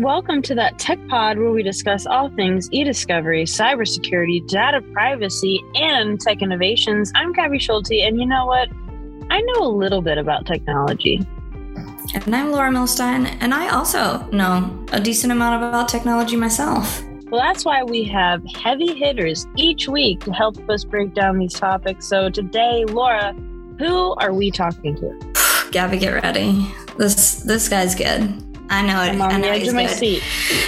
and 0.00 0.06
welcome 0.06 0.40
to 0.40 0.54
that 0.54 0.78
Tech 0.78 0.98
Pod 1.08 1.36
where 1.38 1.50
we 1.50 1.62
discuss 1.62 2.06
all 2.06 2.30
things 2.30 2.70
e 2.72 2.84
discovery, 2.84 3.44
cybersecurity, 3.44 4.46
data 4.48 4.80
privacy, 4.92 5.62
and 5.74 6.18
tech 6.18 6.40
innovations. 6.40 7.12
I'm 7.14 7.34
Gabby 7.34 7.58
Schulte, 7.58 7.92
and 7.92 8.18
you 8.18 8.24
know 8.24 8.46
what? 8.46 8.70
I 9.30 9.42
know 9.42 9.62
a 9.62 9.68
little 9.68 10.00
bit 10.00 10.16
about 10.16 10.46
technology. 10.46 11.20
And 12.14 12.34
I'm 12.34 12.50
Laura 12.50 12.70
Milstein, 12.70 13.36
and 13.40 13.52
I 13.52 13.68
also 13.68 14.26
know 14.30 14.86
a 14.92 15.00
decent 15.00 15.32
amount 15.32 15.62
about 15.62 15.88
technology 15.90 16.34
myself. 16.34 17.02
Well, 17.30 17.42
that's 17.42 17.66
why 17.66 17.82
we 17.82 18.04
have 18.04 18.42
heavy 18.54 18.94
hitters 18.94 19.46
each 19.56 19.86
week 19.86 20.20
to 20.20 20.32
help 20.32 20.56
us 20.70 20.82
break 20.82 21.12
down 21.12 21.38
these 21.38 21.52
topics. 21.52 22.06
So 22.06 22.30
today, 22.30 22.86
Laura, 22.86 23.34
who 23.78 24.14
are 24.14 24.32
we 24.32 24.50
talking 24.50 24.96
to? 24.96 25.68
Gabby, 25.72 25.98
get 25.98 26.22
ready. 26.22 26.66
This 26.96 27.42
this 27.42 27.68
guy's 27.68 27.94
good. 27.94 28.49
I 28.70 28.82
know 28.82 29.02
it. 29.02 29.08
I'm 29.08 29.20
on 29.20 29.32
I 29.32 29.34
the 29.34 29.38
know 29.40 29.48
edge 29.48 29.62
he's 29.62 29.68
of 29.70 29.74
my 29.74 29.86
good. 29.86 29.96
seat. 29.96 30.22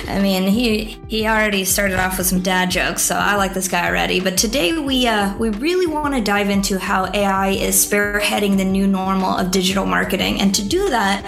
I 0.09 0.21
mean, 0.21 0.49
he 0.49 0.99
he 1.07 1.29
already 1.29 1.65
started 1.65 2.01
off 2.01 2.19
with 2.19 2.27
some 2.27 2.41
dad 2.41 2.69
jokes, 2.69 3.03
so 3.03 3.15
I 3.15 3.37
like 3.37 3.55
this 3.55 3.69
guy 3.69 3.87
already. 3.87 4.19
But 4.19 4.37
today 4.37 4.77
we 4.77 5.07
uh, 5.07 5.37
we 5.39 5.51
really 5.51 5.87
want 5.87 6.15
to 6.15 6.21
dive 6.21 6.51
into 6.51 6.81
how 6.81 7.09
AI 7.15 7.51
is 7.51 7.77
spearheading 7.77 8.57
the 8.57 8.65
new 8.65 8.89
normal 8.89 9.37
of 9.37 9.53
digital 9.53 9.87
marketing, 9.87 10.41
and 10.41 10.53
to 10.53 10.67
do 10.67 10.91
that, 10.91 11.25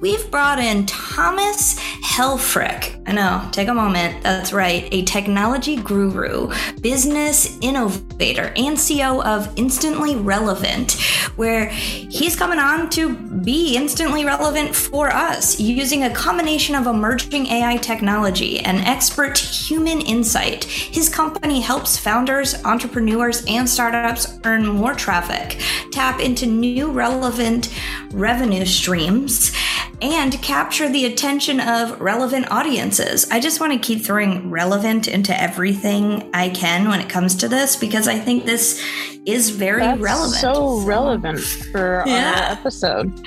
we've 0.00 0.30
brought 0.30 0.58
in 0.58 0.86
Thomas 0.86 1.78
Helfrich. 2.04 3.02
I 3.06 3.12
know, 3.12 3.48
take 3.52 3.68
a 3.68 3.74
moment. 3.74 4.22
That's 4.22 4.52
right, 4.52 4.88
a 4.92 5.02
technology 5.02 5.76
guru, 5.76 6.52
business 6.80 7.58
innovator, 7.60 8.52
and 8.56 8.76
CEO 8.76 9.24
of 9.24 9.52
Instantly 9.56 10.16
Relevant, 10.16 10.92
where 11.36 11.66
he's 11.68 12.36
coming 12.36 12.58
on 12.58 12.90
to 12.90 13.14
be 13.14 13.76
instantly 13.76 14.24
relevant 14.24 14.74
for 14.74 15.08
us 15.08 15.60
using 15.60 16.04
a 16.04 16.14
combination 16.14 16.74
of 16.74 16.86
emerging 16.86 17.46
AI 17.46 17.76
technology 17.76 18.58
and 18.60 18.78
expert 18.78 19.38
human 19.38 20.00
insight. 20.00 20.64
His 20.64 21.08
company 21.08 21.60
helps 21.60 21.96
founders, 21.96 22.62
entrepreneurs, 22.64 23.44
and 23.46 23.68
startups 23.68 24.38
earn 24.44 24.66
more 24.66 24.94
traffic, 24.94 25.60
tap 25.92 26.20
into 26.20 26.46
new 26.46 26.90
relevant 26.90 27.72
revenue 28.10 28.64
streams, 28.64 29.52
and 30.02 30.32
capture 30.42 30.88
the 30.88 31.06
attention 31.06 31.58
of 31.60 32.00
relevant 32.00 32.50
audiences. 32.50 33.26
I 33.30 33.40
just 33.40 33.60
want 33.60 33.72
to 33.72 33.78
keep 33.78 34.04
throwing 34.04 34.50
relevant 34.50 35.08
into 35.08 35.38
everything 35.40 36.30
I 36.34 36.50
can 36.50 36.88
when 36.88 37.00
it 37.00 37.08
comes 37.08 37.34
to 37.36 37.48
this 37.48 37.76
because 37.76 38.06
I 38.06 38.18
think 38.18 38.44
this 38.44 38.84
is 39.24 39.50
very 39.50 39.80
That's 39.82 40.00
relevant. 40.00 40.34
so 40.40 40.80
relevant 40.82 41.40
for 41.40 42.02
Yeah. 42.06 42.46
our 42.48 42.52
episode. 42.52 43.16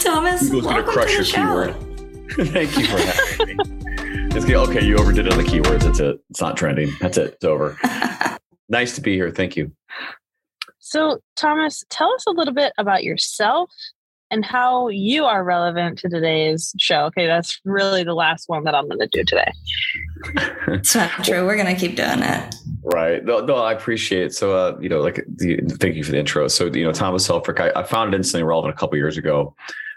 Thomas, 0.00 0.42
Google's 0.42 0.64
gonna 0.64 0.76
welcome 0.76 0.92
crush 0.92 1.06
to 1.06 1.12
your 1.12 1.20
the 1.20 1.24
show. 1.24 1.74
keyword. 1.74 1.74
Thank 2.52 2.76
you 2.76 2.86
for 2.86 2.98
having 2.98 3.56
me. 3.56 3.64
It's 4.36 4.44
good. 4.44 4.56
Okay, 4.68 4.84
you 4.84 4.96
overdid 4.96 5.26
it 5.26 5.32
on 5.32 5.38
the 5.38 5.44
keywords. 5.44 5.82
That's 5.84 6.00
it. 6.00 6.20
It's 6.30 6.40
not 6.40 6.56
trending. 6.56 6.90
That's 7.00 7.18
it. 7.18 7.34
It's 7.34 7.44
over. 7.44 7.78
nice 8.68 8.94
to 8.96 9.00
be 9.00 9.14
here. 9.14 9.30
Thank 9.30 9.56
you. 9.56 9.72
So, 10.78 11.20
Thomas, 11.36 11.84
tell 11.90 12.12
us 12.14 12.24
a 12.26 12.30
little 12.30 12.54
bit 12.54 12.72
about 12.78 13.04
yourself 13.04 13.70
and 14.30 14.44
how 14.44 14.88
you 14.88 15.24
are 15.24 15.42
relevant 15.42 15.98
to 15.98 16.08
today's 16.08 16.74
show. 16.78 17.04
Okay, 17.06 17.26
that's 17.26 17.60
really 17.64 18.04
the 18.04 18.14
last 18.14 18.48
one 18.48 18.64
that 18.64 18.74
I'm 18.74 18.88
going 18.88 19.00
to 19.00 19.06
do 19.06 19.24
today. 19.24 19.52
It's 20.68 20.94
not 20.94 21.10
true. 21.24 21.46
We're 21.46 21.56
gonna 21.56 21.74
keep 21.74 21.96
doing 21.96 22.22
it. 22.22 22.54
Right. 22.82 23.24
No, 23.24 23.40
no, 23.40 23.56
I 23.56 23.72
appreciate 23.72 24.26
it. 24.26 24.34
So, 24.34 24.52
uh, 24.52 24.78
you 24.80 24.88
know, 24.88 25.00
like, 25.00 25.24
the, 25.28 25.56
thank 25.80 25.96
you 25.96 26.04
for 26.04 26.12
the 26.12 26.18
intro. 26.18 26.48
So, 26.48 26.66
you 26.66 26.84
know, 26.84 26.92
Thomas 26.92 27.28
Helfrich, 27.28 27.60
I, 27.60 27.78
I 27.78 27.82
it 27.84 28.14
Instantly 28.14 28.42
Relevant 28.42 28.74
a 28.74 28.76
couple 28.76 28.96
years 28.96 29.16
ago, 29.18 29.54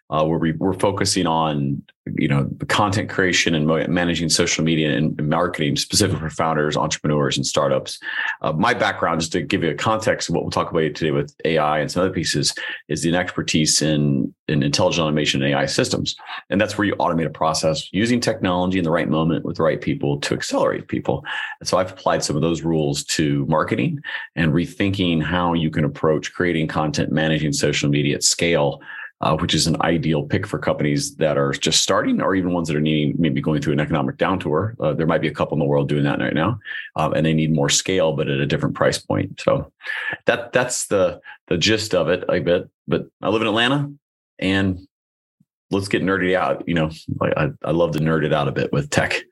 uh, 0.10 0.24
where 0.24 0.38
we 0.38 0.52
we're 0.54 0.74
focusing 0.74 1.26
on, 1.26 1.82
you 2.18 2.28
know, 2.28 2.48
the 2.58 2.66
content 2.66 3.10
creation 3.10 3.56
and 3.56 3.66
managing 3.90 4.30
social 4.30 4.64
media 4.64 4.96
and 4.96 5.28
marketing, 5.28 5.76
specific 5.76 6.20
for 6.20 6.30
founders, 6.30 6.76
entrepreneurs, 6.76 7.38
and 7.38 7.46
startups. 7.46 8.00
Uh, 8.42 8.52
my 8.52 8.74
background, 8.74 9.22
just 9.22 9.32
to 9.32 9.42
give 9.42 9.64
you 9.64 9.70
a 9.70 9.76
context 9.76 10.28
of 10.28 10.36
what 10.36 10.44
we'll 10.44 10.52
talk 10.52 10.70
about 10.70 10.94
today 10.94 11.12
with 11.12 11.34
AI 11.46 11.80
and 11.80 11.90
some 11.90 12.04
other 12.04 12.14
pieces, 12.14 12.54
is 12.90 13.06
an 13.06 13.16
expertise 13.16 13.82
in 13.82 14.34
in 14.50 14.62
intelligent 14.62 15.06
automation 15.06 15.42
and 15.42 15.54
AI 15.54 15.66
systems, 15.66 16.16
and 16.50 16.60
that's 16.60 16.78
where 16.78 16.86
you 16.86 16.96
automate 16.98 17.26
a 17.26 17.32
process 17.32 17.88
using 17.94 18.20
technology 18.20 18.78
in 18.78 18.84
the 18.84 18.92
right 18.92 19.10
moment 19.10 19.46
with 19.46 19.56
the 19.56 19.64
right 19.64 19.80
people 19.80 20.20
to 20.20 20.34
accelerate 20.34 20.90
people. 20.90 21.24
And 21.62 21.68
so 21.68 21.78
I've 21.78 21.94
applied 21.94 22.24
some 22.24 22.36
of 22.36 22.42
those 22.42 22.62
rules 22.62 23.06
to 23.06 23.46
marketing 23.48 24.00
and 24.36 24.52
rethinking 24.52 25.24
how 25.24 25.54
you 25.54 25.72
can 25.72 25.86
approach 25.86 26.34
creating 26.34 26.68
content, 26.68 27.12
managing 27.12 27.54
social 27.54 27.90
media 27.90 28.16
at 28.16 28.24
scale, 28.24 28.82
uh, 29.24 29.38
which 29.38 29.54
is 29.56 29.68
an 29.68 29.82
ideal 29.82 30.24
pick 30.24 30.46
for 30.46 30.60
companies 30.60 31.16
that 31.16 31.38
are 31.38 31.54
just 31.54 31.82
starting 31.82 32.22
or 32.22 32.36
even 32.36 32.52
ones 32.52 32.68
that 32.68 32.76
are 32.76 32.82
needing 32.82 33.16
maybe 33.18 33.40
going 33.40 33.62
through 33.62 33.72
an 33.72 33.80
economic 33.80 34.18
downtour. 34.18 34.76
Uh, 34.82 34.92
there 34.92 35.08
might 35.08 35.22
be 35.22 35.30
a 35.30 35.34
couple 35.34 35.56
in 35.56 35.60
the 35.60 35.66
world 35.66 35.88
doing 35.88 36.04
that 36.04 36.20
right 36.20 36.34
now, 36.34 36.60
um, 36.98 37.14
and 37.14 37.26
they 37.26 37.34
need 37.34 37.54
more 37.54 37.70
scale, 37.70 38.12
but 38.12 38.28
at 38.28 38.40
a 38.40 38.46
different 38.46 38.76
price 38.76 38.98
point. 38.98 39.40
So 39.40 39.72
that 40.26 40.52
that's 40.52 40.88
the 40.88 41.22
the 41.48 41.58
gist 41.58 41.96
of 41.96 42.10
it, 42.10 42.26
I 42.28 42.40
bet. 42.40 42.64
But 42.86 43.08
I 43.22 43.30
live 43.30 43.42
in 43.42 43.48
Atlanta, 43.48 43.94
and 44.40 44.86
let's 45.72 45.88
get 45.88 46.04
nerdy 46.04 46.36
out. 46.36 46.68
You 46.68 46.74
know, 46.74 46.92
I, 47.22 47.50
I 47.64 47.72
love 47.72 47.94
to 47.94 48.00
nerd 48.00 48.26
it 48.26 48.34
out 48.34 48.50
a 48.50 48.52
bit 48.52 48.74
with 48.74 48.90
tech. 48.90 49.24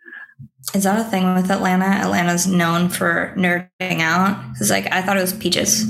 Is 0.73 0.83
that 0.83 1.05
a 1.05 1.09
thing 1.09 1.35
with 1.35 1.51
Atlanta? 1.51 1.85
Atlanta's 1.85 2.47
known 2.47 2.87
for 2.87 3.33
nerding 3.37 3.99
out. 3.99 4.41
Because 4.53 4.69
like 4.69 4.91
I 4.91 5.01
thought 5.01 5.17
it 5.17 5.21
was 5.21 5.33
peaches. 5.33 5.85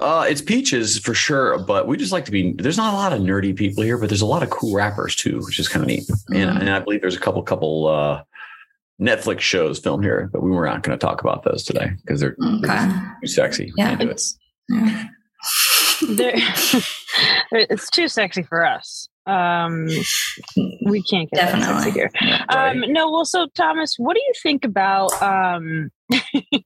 Uh, 0.00 0.26
it's 0.28 0.42
peaches 0.42 0.98
for 0.98 1.14
sure, 1.14 1.58
but 1.58 1.86
we 1.86 1.96
just 1.96 2.12
like 2.12 2.24
to 2.26 2.30
be. 2.30 2.52
There's 2.52 2.76
not 2.76 2.92
a 2.92 2.96
lot 2.96 3.12
of 3.12 3.20
nerdy 3.20 3.54
people 3.56 3.82
here, 3.82 3.96
but 3.98 4.08
there's 4.08 4.20
a 4.22 4.26
lot 4.26 4.42
of 4.42 4.50
cool 4.50 4.74
rappers 4.74 5.16
too, 5.16 5.40
which 5.44 5.58
is 5.58 5.68
kind 5.68 5.82
of 5.82 5.88
neat. 5.88 6.08
And, 6.28 6.50
Mhm. 6.50 6.60
and 6.60 6.70
I 6.70 6.80
believe 6.80 7.00
there's 7.00 7.16
a 7.16 7.20
couple 7.20 7.42
couple 7.42 7.86
uh, 7.88 8.22
Netflix 9.00 9.40
shows 9.40 9.78
filmed 9.78 10.04
here, 10.04 10.28
but 10.32 10.42
we 10.42 10.50
were 10.50 10.66
not 10.66 10.82
going 10.82 10.98
to 10.98 11.04
talk 11.06 11.20
about 11.20 11.42
those 11.44 11.64
today 11.64 11.90
because 12.04 12.20
they're 12.20 12.36
Okay. 12.64 12.88
too 13.22 13.26
sexy. 13.26 13.72
Yeah. 13.76 13.88
Can't 13.90 14.02
it. 14.02 14.08
It's, 14.10 14.38
yeah. 14.68 15.04
There- 16.08 16.32
it's 17.52 17.90
too 17.90 18.08
sexy 18.08 18.42
for 18.42 18.64
us. 18.66 19.08
Um, 19.26 19.88
we 20.88 21.02
can't 21.02 21.28
get 21.30 21.50
that 21.52 21.62
sexy 21.82 21.90
here. 21.90 22.10
Right. 22.22 22.70
Um, 22.76 22.84
no, 22.92 23.10
well, 23.10 23.24
so 23.24 23.48
Thomas, 23.54 23.94
what 23.98 24.14
do 24.14 24.20
you 24.20 24.32
think 24.42 24.64
about? 24.64 25.10
Um, 25.22 25.90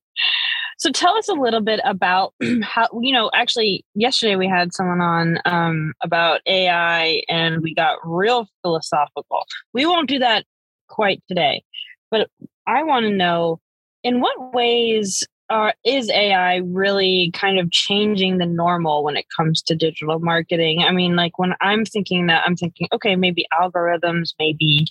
so 0.80 0.90
tell 0.90 1.14
us 1.18 1.28
a 1.28 1.34
little 1.34 1.60
bit 1.60 1.78
about 1.84 2.32
how 2.62 2.88
you 3.00 3.12
know. 3.12 3.30
Actually, 3.34 3.84
yesterday 3.94 4.34
we 4.34 4.48
had 4.48 4.72
someone 4.72 5.02
on 5.02 5.38
um, 5.44 5.92
about 6.02 6.40
AI, 6.46 7.22
and 7.28 7.60
we 7.60 7.74
got 7.74 7.98
real 8.02 8.48
philosophical. 8.62 9.44
We 9.74 9.84
won't 9.84 10.08
do 10.08 10.18
that 10.20 10.46
quite 10.88 11.22
today, 11.28 11.62
but 12.10 12.30
I 12.66 12.82
want 12.82 13.04
to 13.04 13.10
know 13.10 13.60
in 14.02 14.20
what 14.20 14.54
ways 14.54 15.22
are 15.50 15.74
is 15.84 16.08
AI 16.08 16.56
really 16.64 17.30
kind 17.34 17.58
of 17.58 17.70
changing 17.72 18.38
the 18.38 18.46
normal 18.46 19.04
when 19.04 19.16
it 19.16 19.26
comes 19.36 19.60
to 19.62 19.74
digital 19.74 20.18
marketing? 20.18 20.80
I 20.80 20.92
mean, 20.92 21.14
like 21.14 21.38
when 21.38 21.54
I'm 21.60 21.84
thinking 21.84 22.28
that, 22.28 22.44
I'm 22.46 22.56
thinking, 22.56 22.88
okay, 22.92 23.16
maybe 23.16 23.44
algorithms, 23.52 24.32
maybe 24.38 24.86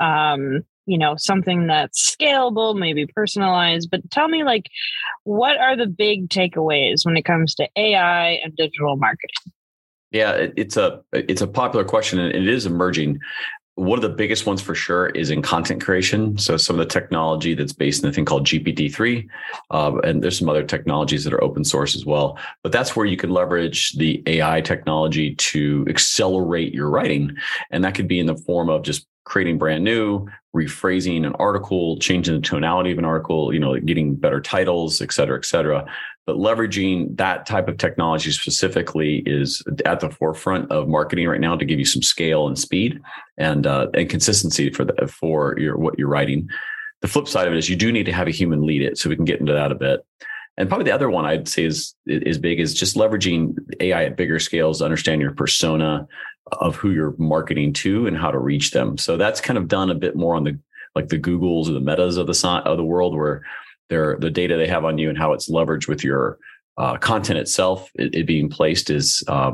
um, 0.00 0.64
you 0.86 0.98
know, 0.98 1.14
something 1.16 1.66
that's 1.66 2.14
scalable, 2.14 2.78
maybe 2.78 3.06
personalized. 3.06 3.90
But 3.90 4.10
tell 4.10 4.28
me, 4.28 4.44
like, 4.44 4.66
what 5.24 5.58
are 5.58 5.76
the 5.76 5.86
big 5.86 6.28
takeaways 6.28 7.04
when 7.04 7.16
it 7.16 7.24
comes 7.24 7.54
to 7.56 7.68
AI 7.76 8.40
and 8.44 8.54
digital 8.56 8.96
marketing? 8.96 9.52
Yeah, 10.10 10.46
it's 10.56 10.76
a 10.76 11.02
it's 11.12 11.42
a 11.42 11.46
popular 11.46 11.84
question 11.84 12.20
and 12.20 12.32
it 12.34 12.48
is 12.48 12.66
emerging. 12.66 13.18
One 13.76 13.98
of 13.98 14.02
the 14.02 14.08
biggest 14.08 14.46
ones 14.46 14.62
for 14.62 14.76
sure 14.76 15.08
is 15.08 15.30
in 15.30 15.42
content 15.42 15.82
creation. 15.82 16.38
So 16.38 16.56
some 16.56 16.78
of 16.78 16.86
the 16.86 16.92
technology 16.92 17.54
that's 17.54 17.72
based 17.72 18.04
in 18.04 18.08
the 18.08 18.14
thing 18.14 18.24
called 18.24 18.46
GPT 18.46 18.94
three, 18.94 19.28
uh, 19.72 19.96
and 20.04 20.22
there's 20.22 20.38
some 20.38 20.48
other 20.48 20.62
technologies 20.62 21.24
that 21.24 21.32
are 21.32 21.42
open 21.42 21.64
source 21.64 21.96
as 21.96 22.06
well. 22.06 22.38
But 22.62 22.70
that's 22.70 22.94
where 22.94 23.06
you 23.06 23.16
can 23.16 23.30
leverage 23.30 23.94
the 23.94 24.22
AI 24.28 24.60
technology 24.60 25.34
to 25.34 25.84
accelerate 25.88 26.72
your 26.72 26.88
writing, 26.88 27.34
and 27.72 27.82
that 27.82 27.96
could 27.96 28.06
be 28.06 28.20
in 28.20 28.26
the 28.26 28.36
form 28.36 28.68
of 28.68 28.84
just 28.84 29.08
creating 29.24 29.58
brand 29.58 29.82
new, 29.82 30.26
rephrasing 30.54 31.26
an 31.26 31.34
article, 31.36 31.98
changing 31.98 32.34
the 32.34 32.40
tonality 32.40 32.92
of 32.92 32.98
an 32.98 33.04
article, 33.04 33.52
you 33.52 33.60
know, 33.60 33.78
getting 33.80 34.14
better 34.14 34.40
titles, 34.40 35.00
et 35.00 35.12
cetera, 35.12 35.36
et 35.36 35.44
cetera 35.44 35.86
but 36.26 36.36
leveraging 36.36 37.16
that 37.16 37.44
type 37.44 37.68
of 37.68 37.76
technology 37.76 38.30
specifically 38.30 39.22
is 39.26 39.62
at 39.84 40.00
the 40.00 40.08
forefront 40.08 40.70
of 40.70 40.88
marketing 40.88 41.28
right 41.28 41.40
now 41.40 41.54
to 41.54 41.64
give 41.64 41.78
you 41.78 41.84
some 41.84 42.02
scale 42.02 42.46
and 42.46 42.58
speed 42.58 43.00
and 43.36 43.66
uh, 43.66 43.88
and 43.94 44.08
consistency 44.08 44.70
for 44.70 44.84
the 44.84 45.06
for 45.06 45.58
your 45.58 45.76
what 45.76 45.98
you're 45.98 46.08
writing. 46.08 46.48
The 47.02 47.08
flip 47.08 47.28
side 47.28 47.46
of 47.46 47.52
it 47.52 47.58
is 47.58 47.68
you 47.68 47.76
do 47.76 47.92
need 47.92 48.06
to 48.06 48.12
have 48.12 48.26
a 48.26 48.30
human 48.30 48.66
lead 48.66 48.82
it, 48.82 48.96
so 48.96 49.10
we 49.10 49.16
can 49.16 49.26
get 49.26 49.40
into 49.40 49.52
that 49.52 49.72
a 49.72 49.74
bit. 49.74 50.00
And 50.56 50.68
probably 50.68 50.84
the 50.84 50.94
other 50.94 51.10
one 51.10 51.26
I'd 51.26 51.48
say 51.48 51.64
is 51.64 51.94
is 52.06 52.38
big 52.38 52.58
is 52.58 52.72
just 52.72 52.96
leveraging 52.96 53.56
AI 53.80 54.04
at 54.04 54.16
bigger 54.16 54.38
scales 54.38 54.78
to 54.78 54.84
understand 54.84 55.20
your 55.20 55.32
persona 55.32 56.06
of 56.52 56.76
who 56.76 56.90
you're 56.90 57.14
marketing 57.18 57.72
to 57.72 58.06
and 58.06 58.16
how 58.16 58.30
to 58.30 58.38
reach 58.38 58.70
them. 58.70 58.98
So 58.98 59.16
that's 59.16 59.40
kind 59.40 59.58
of 59.58 59.68
done 59.68 59.90
a 59.90 59.94
bit 59.94 60.16
more 60.16 60.34
on 60.34 60.44
the 60.44 60.58
like 60.94 61.08
the 61.08 61.18
Googles 61.18 61.68
or 61.68 61.72
the 61.72 61.80
Metas 61.80 62.16
of 62.16 62.26
the 62.26 62.62
of 62.64 62.76
the 62.76 62.84
world 62.84 63.14
where 63.14 63.42
their 63.88 64.16
the 64.18 64.30
data 64.30 64.56
they 64.56 64.68
have 64.68 64.84
on 64.84 64.98
you 64.98 65.08
and 65.08 65.18
how 65.18 65.32
it's 65.32 65.50
leveraged 65.50 65.88
with 65.88 66.04
your 66.04 66.38
uh, 66.76 66.96
content 66.96 67.38
itself, 67.38 67.90
it, 67.94 68.14
it 68.14 68.26
being 68.26 68.48
placed 68.48 68.90
is 68.90 69.22
uh, 69.28 69.52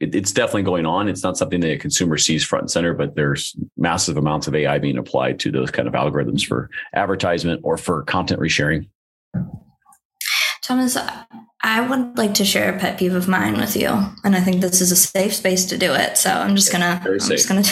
it, 0.00 0.14
it's 0.14 0.32
definitely 0.32 0.62
going 0.62 0.86
on. 0.86 1.08
It's 1.08 1.22
not 1.22 1.36
something 1.36 1.60
that 1.60 1.72
a 1.72 1.78
consumer 1.78 2.18
sees 2.18 2.44
front 2.44 2.62
and 2.62 2.70
center, 2.70 2.94
but 2.94 3.14
there's 3.14 3.56
massive 3.76 4.16
amounts 4.16 4.46
of 4.46 4.54
AI 4.54 4.78
being 4.78 4.98
applied 4.98 5.40
to 5.40 5.50
those 5.50 5.70
kind 5.70 5.88
of 5.88 5.94
algorithms 5.94 6.44
for 6.44 6.70
advertisement 6.94 7.60
or 7.64 7.76
for 7.76 8.02
content 8.04 8.40
resharing. 8.40 8.88
Thomas, 10.62 10.96
I 11.64 11.80
would 11.80 12.16
like 12.16 12.34
to 12.34 12.44
share 12.44 12.74
a 12.74 12.78
pet 12.78 12.98
peeve 12.98 13.14
of 13.14 13.26
mine 13.26 13.58
with 13.58 13.76
you, 13.76 13.88
and 14.24 14.36
I 14.36 14.40
think 14.40 14.60
this 14.60 14.80
is 14.80 14.92
a 14.92 14.96
safe 14.96 15.34
space 15.34 15.64
to 15.66 15.76
do 15.76 15.92
it. 15.92 16.16
So 16.16 16.30
I'm 16.30 16.54
just 16.54 16.70
gonna, 16.70 17.00
I'm 17.04 17.18
just 17.18 17.48
gonna. 17.48 17.62
Do, 17.62 17.70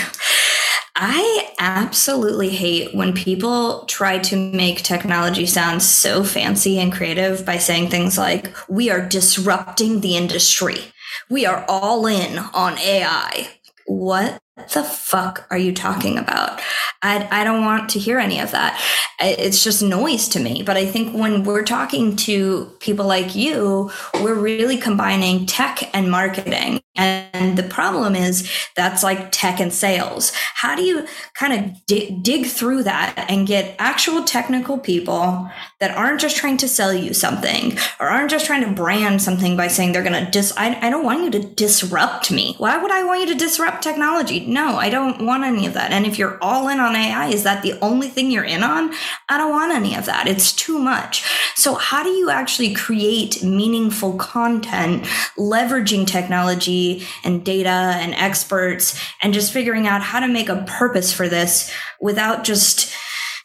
I 0.96 1.52
absolutely 1.60 2.50
hate 2.50 2.94
when 2.94 3.14
people 3.14 3.84
try 3.86 4.18
to 4.18 4.36
make 4.36 4.82
technology 4.82 5.46
sound 5.46 5.82
so 5.82 6.24
fancy 6.24 6.78
and 6.78 6.92
creative 6.92 7.46
by 7.46 7.58
saying 7.58 7.90
things 7.90 8.18
like, 8.18 8.54
"We 8.68 8.90
are 8.90 9.00
disrupting 9.00 10.00
the 10.00 10.16
industry. 10.16 10.92
We 11.30 11.46
are 11.46 11.64
all 11.68 12.06
in 12.06 12.38
on 12.38 12.76
AI." 12.78 13.48
What 13.86 14.39
the 14.56 14.84
fuck 14.84 15.46
are 15.50 15.58
you 15.58 15.72
talking 15.72 16.18
about? 16.18 16.60
I, 17.02 17.26
I 17.30 17.44
don't 17.44 17.64
want 17.64 17.90
to 17.90 17.98
hear 17.98 18.18
any 18.18 18.40
of 18.40 18.50
that. 18.50 18.80
It's 19.20 19.64
just 19.64 19.82
noise 19.82 20.28
to 20.28 20.40
me. 20.40 20.62
But 20.62 20.76
I 20.76 20.86
think 20.86 21.14
when 21.14 21.44
we're 21.44 21.64
talking 21.64 22.16
to 22.16 22.66
people 22.80 23.06
like 23.06 23.34
you, 23.34 23.90
we're 24.14 24.34
really 24.34 24.76
combining 24.76 25.46
tech 25.46 25.90
and 25.94 26.10
marketing. 26.10 26.80
And 27.00 27.56
the 27.56 27.62
problem 27.62 28.14
is 28.14 28.50
that's 28.76 29.02
like 29.02 29.32
tech 29.32 29.58
and 29.58 29.72
sales. 29.72 30.32
How 30.54 30.76
do 30.76 30.82
you 30.82 31.06
kind 31.34 31.52
of 31.52 31.86
dig, 31.86 32.22
dig 32.22 32.46
through 32.46 32.82
that 32.82 33.26
and 33.28 33.46
get 33.46 33.74
actual 33.78 34.24
technical 34.24 34.78
people 34.78 35.50
that 35.78 35.96
aren't 35.96 36.20
just 36.20 36.36
trying 36.36 36.58
to 36.58 36.68
sell 36.68 36.92
you 36.92 37.14
something 37.14 37.78
or 37.98 38.08
aren't 38.08 38.30
just 38.30 38.44
trying 38.44 38.62
to 38.62 38.70
brand 38.70 39.22
something 39.22 39.56
by 39.56 39.68
saying 39.68 39.92
they're 39.92 40.02
going 40.02 40.24
to 40.24 40.30
dis, 40.30 40.52
I, 40.56 40.78
I 40.86 40.90
don't 40.90 41.04
want 41.04 41.24
you 41.24 41.30
to 41.30 41.48
disrupt 41.54 42.30
me. 42.30 42.54
Why 42.58 42.76
would 42.76 42.90
I 42.90 43.04
want 43.04 43.20
you 43.20 43.26
to 43.28 43.34
disrupt 43.34 43.82
technology? 43.82 44.44
No, 44.46 44.76
I 44.76 44.90
don't 44.90 45.24
want 45.24 45.44
any 45.44 45.66
of 45.66 45.72
that. 45.74 45.92
And 45.92 46.04
if 46.04 46.18
you're 46.18 46.38
all 46.42 46.68
in 46.68 46.80
on 46.80 46.94
AI, 46.94 47.28
is 47.28 47.44
that 47.44 47.62
the 47.62 47.78
only 47.80 48.08
thing 48.08 48.30
you're 48.30 48.44
in 48.44 48.62
on? 48.62 48.92
I 49.28 49.38
don't 49.38 49.50
want 49.50 49.72
any 49.72 49.94
of 49.94 50.04
that. 50.04 50.28
It's 50.28 50.52
too 50.52 50.78
much. 50.78 51.24
So 51.56 51.74
how 51.74 52.02
do 52.02 52.10
you 52.10 52.30
actually 52.30 52.74
create 52.74 53.42
meaningful 53.42 54.16
content 54.16 55.04
leveraging 55.38 56.06
technology 56.06 56.89
and 57.24 57.44
data 57.44 57.68
and 57.68 58.14
experts 58.14 58.98
and 59.22 59.34
just 59.34 59.52
figuring 59.52 59.86
out 59.86 60.02
how 60.02 60.20
to 60.20 60.28
make 60.28 60.48
a 60.48 60.64
purpose 60.66 61.12
for 61.12 61.28
this 61.28 61.72
without 62.00 62.44
just 62.44 62.94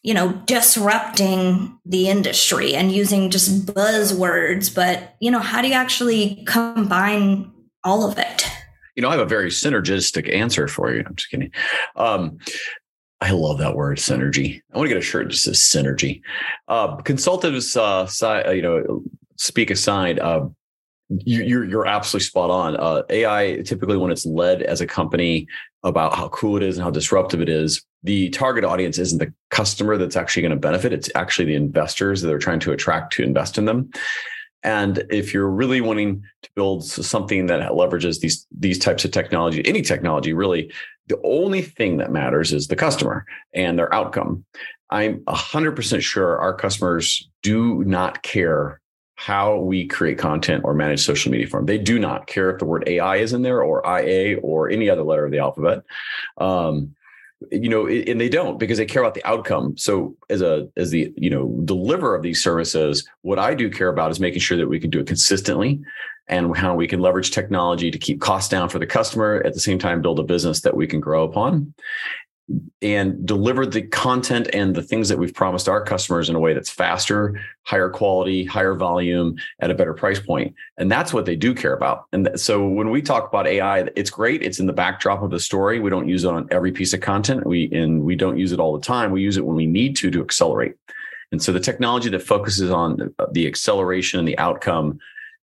you 0.03 0.13
know 0.13 0.33
disrupting 0.45 1.79
the 1.85 2.07
industry 2.07 2.75
and 2.75 2.91
using 2.91 3.29
just 3.29 3.65
buzzwords 3.65 4.73
but 4.73 5.15
you 5.19 5.31
know 5.31 5.39
how 5.39 5.61
do 5.61 5.67
you 5.67 5.73
actually 5.73 6.43
combine 6.45 7.51
all 7.83 8.09
of 8.09 8.17
it 8.17 8.45
you 8.95 9.01
know, 9.01 9.09
I 9.09 9.11
have 9.11 9.21
a 9.21 9.25
very 9.25 9.49
synergistic 9.49 10.33
answer 10.33 10.67
for 10.67 10.93
you. 10.93 11.03
I'm 11.05 11.15
just 11.15 11.29
kidding. 11.29 11.51
Um, 11.95 12.37
I 13.21 13.31
love 13.31 13.57
that 13.59 13.75
word, 13.75 13.97
synergy. 13.97 14.61
I 14.73 14.77
want 14.77 14.87
to 14.87 14.93
get 14.93 14.97
a 14.97 15.05
shirt 15.05 15.29
that 15.29 15.35
says 15.35 15.59
synergy. 15.59 16.21
Uh, 16.67 16.95
consultatives, 16.97 17.75
uh, 17.75 18.07
you 18.53 18.61
know, 18.61 19.03
speak 19.37 19.69
aside. 19.69 20.19
Uh, 20.19 20.47
you, 21.09 21.41
are 21.41 21.43
you're, 21.43 21.65
you're 21.65 21.85
absolutely 21.85 22.25
spot 22.25 22.49
on. 22.49 22.77
Uh, 22.77 23.03
AI 23.09 23.61
typically, 23.65 23.97
when 23.97 24.11
it's 24.11 24.25
led 24.25 24.61
as 24.63 24.81
a 24.81 24.87
company 24.87 25.47
about 25.83 26.15
how 26.15 26.29
cool 26.29 26.57
it 26.57 26.63
is 26.63 26.77
and 26.77 26.83
how 26.83 26.91
disruptive 26.91 27.41
it 27.41 27.49
is, 27.49 27.83
the 28.03 28.29
target 28.29 28.63
audience 28.63 28.97
isn't 28.97 29.19
the 29.19 29.33
customer 29.49 29.97
that's 29.97 30.15
actually 30.15 30.41
going 30.41 30.51
to 30.51 30.57
benefit. 30.57 30.93
It's 30.93 31.09
actually 31.15 31.45
the 31.45 31.55
investors 31.55 32.21
that 32.21 32.27
they're 32.27 32.37
trying 32.37 32.59
to 32.61 32.71
attract 32.71 33.13
to 33.13 33.23
invest 33.23 33.57
in 33.57 33.65
them. 33.65 33.89
And 34.63 35.05
if 35.11 35.31
you're 35.31 35.49
really 35.49 35.79
wanting 35.79 36.23
to 36.41 36.49
build 36.55 36.83
something 36.83 37.45
that 37.45 37.71
leverages 37.71 38.19
these 38.19 38.47
these 38.57 38.79
types 38.79 39.05
of 39.05 39.11
technology, 39.11 39.65
any 39.65 39.83
technology 39.83 40.33
really, 40.33 40.71
the 41.07 41.19
only 41.23 41.61
thing 41.61 41.97
that 41.97 42.11
matters 42.11 42.51
is 42.51 42.67
the 42.67 42.75
customer 42.75 43.25
and 43.53 43.77
their 43.77 43.93
outcome. 43.93 44.43
I'm 44.89 45.19
100% 45.25 46.01
sure 46.01 46.39
our 46.39 46.53
customers 46.53 47.29
do 47.43 47.83
not 47.83 48.23
care 48.23 48.81
how 49.15 49.57
we 49.57 49.87
create 49.87 50.17
content 50.17 50.63
or 50.65 50.73
manage 50.73 51.03
social 51.03 51.31
media 51.31 51.47
for 51.47 51.59
them. 51.59 51.65
They 51.65 51.77
do 51.77 51.99
not 51.99 52.27
care 52.27 52.51
if 52.51 52.59
the 52.59 52.65
word 52.65 52.83
AI 52.87 53.17
is 53.17 53.33
in 53.33 53.41
there 53.41 53.63
or 53.63 53.81
IA 53.85 54.37
or 54.39 54.69
any 54.69 54.89
other 54.89 55.03
letter 55.03 55.25
of 55.25 55.31
the 55.31 55.39
alphabet. 55.39 55.83
Um, 56.37 56.95
you 57.51 57.69
know 57.69 57.87
and 57.87 58.19
they 58.19 58.29
don't 58.29 58.59
because 58.59 58.77
they 58.77 58.85
care 58.85 59.01
about 59.01 59.13
the 59.13 59.25
outcome 59.25 59.77
so 59.77 60.15
as 60.29 60.41
a 60.41 60.67
as 60.77 60.91
the 60.91 61.13
you 61.17 61.29
know 61.29 61.47
deliver 61.65 62.15
of 62.15 62.23
these 62.23 62.41
services 62.41 63.07
what 63.21 63.37
i 63.37 63.53
do 63.53 63.69
care 63.69 63.89
about 63.89 64.09
is 64.09 64.19
making 64.19 64.39
sure 64.39 64.57
that 64.57 64.69
we 64.69 64.79
can 64.79 64.89
do 64.89 64.99
it 64.99 65.07
consistently 65.07 65.81
and 66.27 66.55
how 66.57 66.73
we 66.73 66.87
can 66.87 67.01
leverage 67.01 67.31
technology 67.31 67.91
to 67.91 67.99
keep 67.99 68.21
costs 68.21 68.49
down 68.49 68.69
for 68.69 68.79
the 68.79 68.87
customer 68.87 69.43
at 69.45 69.53
the 69.53 69.59
same 69.59 69.77
time 69.77 70.01
build 70.01 70.19
a 70.19 70.23
business 70.23 70.61
that 70.61 70.75
we 70.75 70.87
can 70.87 70.99
grow 70.99 71.23
upon 71.23 71.73
and 72.81 73.25
deliver 73.25 73.65
the 73.65 73.81
content 73.81 74.47
and 74.53 74.75
the 74.75 74.81
things 74.81 75.09
that 75.09 75.17
we've 75.17 75.33
promised 75.33 75.67
our 75.67 75.83
customers 75.83 76.29
in 76.29 76.35
a 76.35 76.39
way 76.39 76.53
that's 76.53 76.69
faster, 76.69 77.41
higher 77.63 77.89
quality, 77.89 78.45
higher 78.45 78.75
volume 78.75 79.35
at 79.59 79.71
a 79.71 79.73
better 79.73 79.93
price 79.93 80.19
point. 80.19 80.53
And 80.77 80.91
that's 80.91 81.11
what 81.11 81.25
they 81.25 81.35
do 81.35 81.55
care 81.55 81.73
about. 81.73 82.05
And 82.11 82.39
so 82.39 82.67
when 82.67 82.91
we 82.91 83.01
talk 83.01 83.27
about 83.27 83.47
AI, 83.47 83.89
it's 83.95 84.11
great. 84.11 84.43
It's 84.43 84.59
in 84.59 84.67
the 84.67 84.73
backdrop 84.73 85.23
of 85.23 85.31
the 85.31 85.39
story. 85.39 85.79
We 85.79 85.89
don't 85.89 86.07
use 86.07 86.23
it 86.23 86.29
on 86.29 86.47
every 86.51 86.71
piece 86.71 86.93
of 86.93 87.01
content. 87.01 87.47
We 87.47 87.71
and 87.71 88.03
we 88.03 88.15
don't 88.15 88.37
use 88.37 88.51
it 88.51 88.59
all 88.59 88.77
the 88.77 88.85
time. 88.85 89.11
We 89.11 89.23
use 89.23 89.37
it 89.37 89.45
when 89.45 89.55
we 89.55 89.65
need 89.65 89.95
to 89.97 90.11
to 90.11 90.21
accelerate. 90.21 90.75
And 91.31 91.41
so 91.41 91.51
the 91.51 91.59
technology 91.59 92.09
that 92.09 92.21
focuses 92.21 92.69
on 92.69 93.13
the 93.31 93.47
acceleration 93.47 94.19
and 94.19 94.27
the 94.27 94.37
outcome 94.37 94.99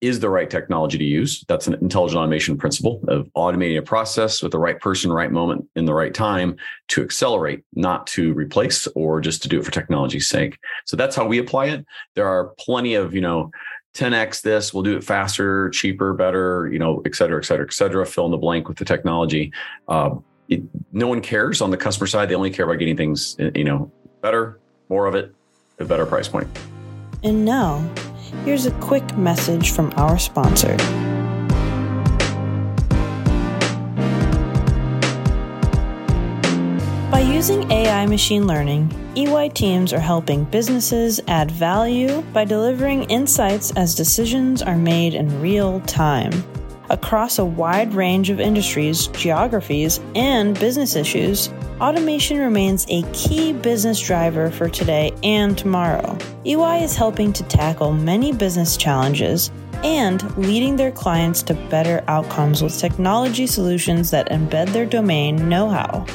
is 0.03 0.19
the 0.19 0.29
right 0.29 0.50
technology 0.50 0.97
to 0.97 1.03
use. 1.03 1.45
That's 1.47 1.65
an 1.65 1.75
intelligent 1.75 2.19
automation 2.19 2.57
principle 2.57 3.01
of 3.07 3.31
automating 3.35 3.77
a 3.77 3.81
process 3.81 4.44
with 4.44 4.51
the 4.51 4.59
right 4.59 4.79
person, 4.79 5.11
right 5.11 5.31
moment, 5.31 5.65
in 5.77 5.85
the 5.85 5.94
right 5.94 6.13
time 6.13 6.57
to 6.89 7.01
accelerate, 7.01 7.63
not 7.73 8.05
to 8.07 8.33
replace 8.33 8.85
or 8.95 9.21
just 9.21 9.41
to 9.44 9.47
do 9.47 9.59
it 9.59 9.65
for 9.65 9.71
technology's 9.71 10.27
sake. 10.27 10.59
So 10.85 10.97
that's 10.97 11.15
how 11.15 11.25
we 11.25 11.38
apply 11.39 11.67
it. 11.67 11.85
There 12.15 12.27
are 12.27 12.50
plenty 12.59 12.95
of, 12.95 13.15
you 13.15 13.21
know, 13.21 13.50
10x 13.95 14.41
this, 14.41 14.73
we'll 14.73 14.83
do 14.83 14.97
it 14.97 15.03
faster, 15.03 15.69
cheaper, 15.69 16.13
better, 16.13 16.69
you 16.73 16.79
know, 16.79 17.01
et 17.06 17.15
cetera, 17.15 17.38
et 17.38 17.45
cetera, 17.45 17.65
et 17.65 17.73
cetera, 17.73 18.06
fill 18.06 18.25
in 18.25 18.31
the 18.31 18.38
blank 18.38 18.67
with 18.67 18.77
the 18.77 18.85
technology. 18.85 19.53
Uh, 19.88 20.15
it, 20.49 20.61
no 20.91 21.07
one 21.07 21.21
cares 21.21 21.61
on 21.61 21.71
the 21.71 21.77
customer 21.77 22.07
side. 22.07 22.27
They 22.27 22.35
only 22.35 22.49
care 22.49 22.65
about 22.65 22.79
getting 22.79 22.97
things, 22.97 23.38
you 23.56 23.63
know, 23.63 23.91
better, 24.21 24.59
more 24.89 25.06
of 25.06 25.15
it, 25.15 25.33
a 25.79 25.85
better 25.85 26.06
price 26.06 26.27
point. 26.27 26.47
And 27.23 27.45
now, 27.45 27.87
here's 28.45 28.66
a 28.66 28.71
quick 28.80 29.18
message 29.18 29.71
from 29.71 29.92
our 29.95 30.19
sponsor. 30.19 30.75
By 37.11 37.19
using 37.19 37.71
AI 37.71 38.06
machine 38.07 38.47
learning, 38.47 38.92
EY 39.16 39.49
teams 39.49 39.94
are 39.94 39.99
helping 39.99 40.45
businesses 40.45 41.21
add 41.28 41.52
value 41.52 42.21
by 42.33 42.45
delivering 42.45 43.04
insights 43.04 43.71
as 43.75 43.94
decisions 43.94 44.63
are 44.63 44.75
made 44.75 45.13
in 45.13 45.40
real 45.40 45.80
time. 45.81 46.31
Across 46.90 47.37
a 47.37 47.45
wide 47.45 47.94
range 47.94 48.30
of 48.31 48.40
industries, 48.40 49.07
geographies, 49.07 49.99
and 50.16 50.59
business 50.59 50.95
issues, 50.95 51.49
automation 51.80 52.37
remains 52.37 52.85
a 52.89 53.01
key 53.13 53.53
business 53.53 53.99
driver 53.99 54.51
for 54.51 54.69
today 54.69 55.11
and 55.23 55.57
tomorrow. 55.57 56.18
EY 56.45 56.83
is 56.83 56.95
helping 56.95 57.33
to 57.33 57.44
tackle 57.44 57.94
many 57.94 58.31
business 58.31 58.77
challenges 58.77 59.51
and 59.83 60.37
leading 60.37 60.75
their 60.75 60.92
clients 60.92 61.44
to 61.44 61.53
better 61.69 62.03
outcomes 62.07 62.61
with 62.61 62.77
technology 62.77 63.47
solutions 63.47 64.11
that 64.11 64.30
embed 64.30 64.71
their 64.73 64.85
domain 64.85 65.49
know 65.49 65.69
how. 65.69 66.06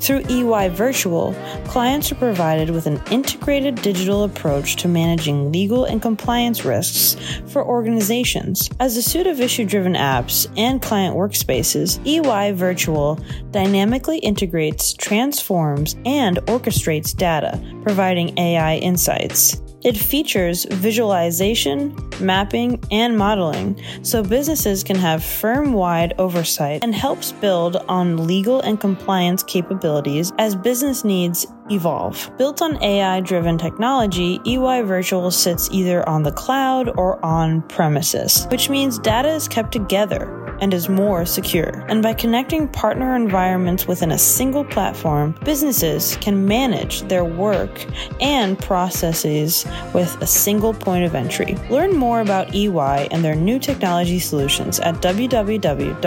Through 0.00 0.24
EY 0.28 0.68
Virtual, 0.68 1.34
clients 1.66 2.12
are 2.12 2.16
provided 2.16 2.70
with 2.70 2.86
an 2.86 3.00
integrated 3.10 3.74
digital 3.82 4.24
approach 4.24 4.76
to 4.76 4.88
managing 4.88 5.50
legal 5.50 5.84
and 5.84 6.00
compliance 6.00 6.64
risks 6.64 7.16
for 7.46 7.64
organizations. 7.64 8.70
As 8.80 8.96
a 8.96 9.02
suite 9.02 9.26
of 9.26 9.40
issue 9.40 9.64
driven 9.64 9.94
apps 9.94 10.50
and 10.56 10.80
client 10.80 11.16
workspaces, 11.16 11.98
EY 12.06 12.52
Virtual 12.52 13.18
dynamically 13.50 14.18
integrates, 14.18 14.92
transforms, 14.92 15.96
and 16.06 16.38
orchestrates 16.46 17.14
data, 17.16 17.60
providing 17.82 18.38
AI 18.38 18.76
insights. 18.76 19.60
It 19.84 19.96
features 19.96 20.64
visualization, 20.64 21.96
mapping, 22.20 22.82
and 22.90 23.16
modeling 23.16 23.80
so 24.02 24.24
businesses 24.24 24.82
can 24.82 24.96
have 24.96 25.22
firm 25.22 25.72
wide 25.72 26.14
oversight 26.18 26.82
and 26.82 26.92
helps 26.92 27.30
build 27.30 27.76
on 27.88 28.26
legal 28.26 28.60
and 28.60 28.80
compliance 28.80 29.44
capabilities 29.44 30.32
as 30.38 30.56
business 30.56 31.04
needs 31.04 31.46
evolve. 31.70 32.30
Built 32.38 32.60
on 32.60 32.82
AI 32.82 33.20
driven 33.20 33.56
technology, 33.56 34.40
EY 34.44 34.82
Virtual 34.82 35.30
sits 35.30 35.68
either 35.70 36.06
on 36.08 36.24
the 36.24 36.32
cloud 36.32 36.88
or 36.98 37.24
on 37.24 37.62
premises, 37.62 38.46
which 38.50 38.68
means 38.68 38.98
data 38.98 39.28
is 39.28 39.46
kept 39.46 39.70
together 39.70 40.47
and 40.60 40.74
is 40.74 40.88
more 40.88 41.24
secure. 41.24 41.84
And 41.88 42.02
by 42.02 42.14
connecting 42.14 42.68
partner 42.68 43.14
environments 43.16 43.86
within 43.86 44.10
a 44.12 44.18
single 44.18 44.64
platform, 44.64 45.34
businesses 45.44 46.16
can 46.20 46.46
manage 46.46 47.02
their 47.02 47.24
work 47.24 47.84
and 48.20 48.58
processes 48.58 49.66
with 49.94 50.20
a 50.20 50.26
single 50.26 50.74
point 50.74 51.04
of 51.04 51.14
entry. 51.14 51.56
Learn 51.70 51.94
more 51.94 52.20
about 52.20 52.54
EY 52.54 53.08
and 53.10 53.24
their 53.24 53.34
new 53.34 53.58
technology 53.58 54.18
solutions 54.18 54.80
at 54.80 54.96
www.ey.com 54.96 55.98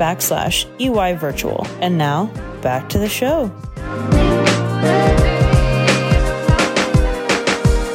backslash 0.00 0.66
EY 0.80 1.14
virtual. 1.16 1.66
And 1.80 1.98
now, 1.98 2.26
back 2.62 2.88
to 2.90 2.98
the 2.98 3.08
show. 3.08 3.50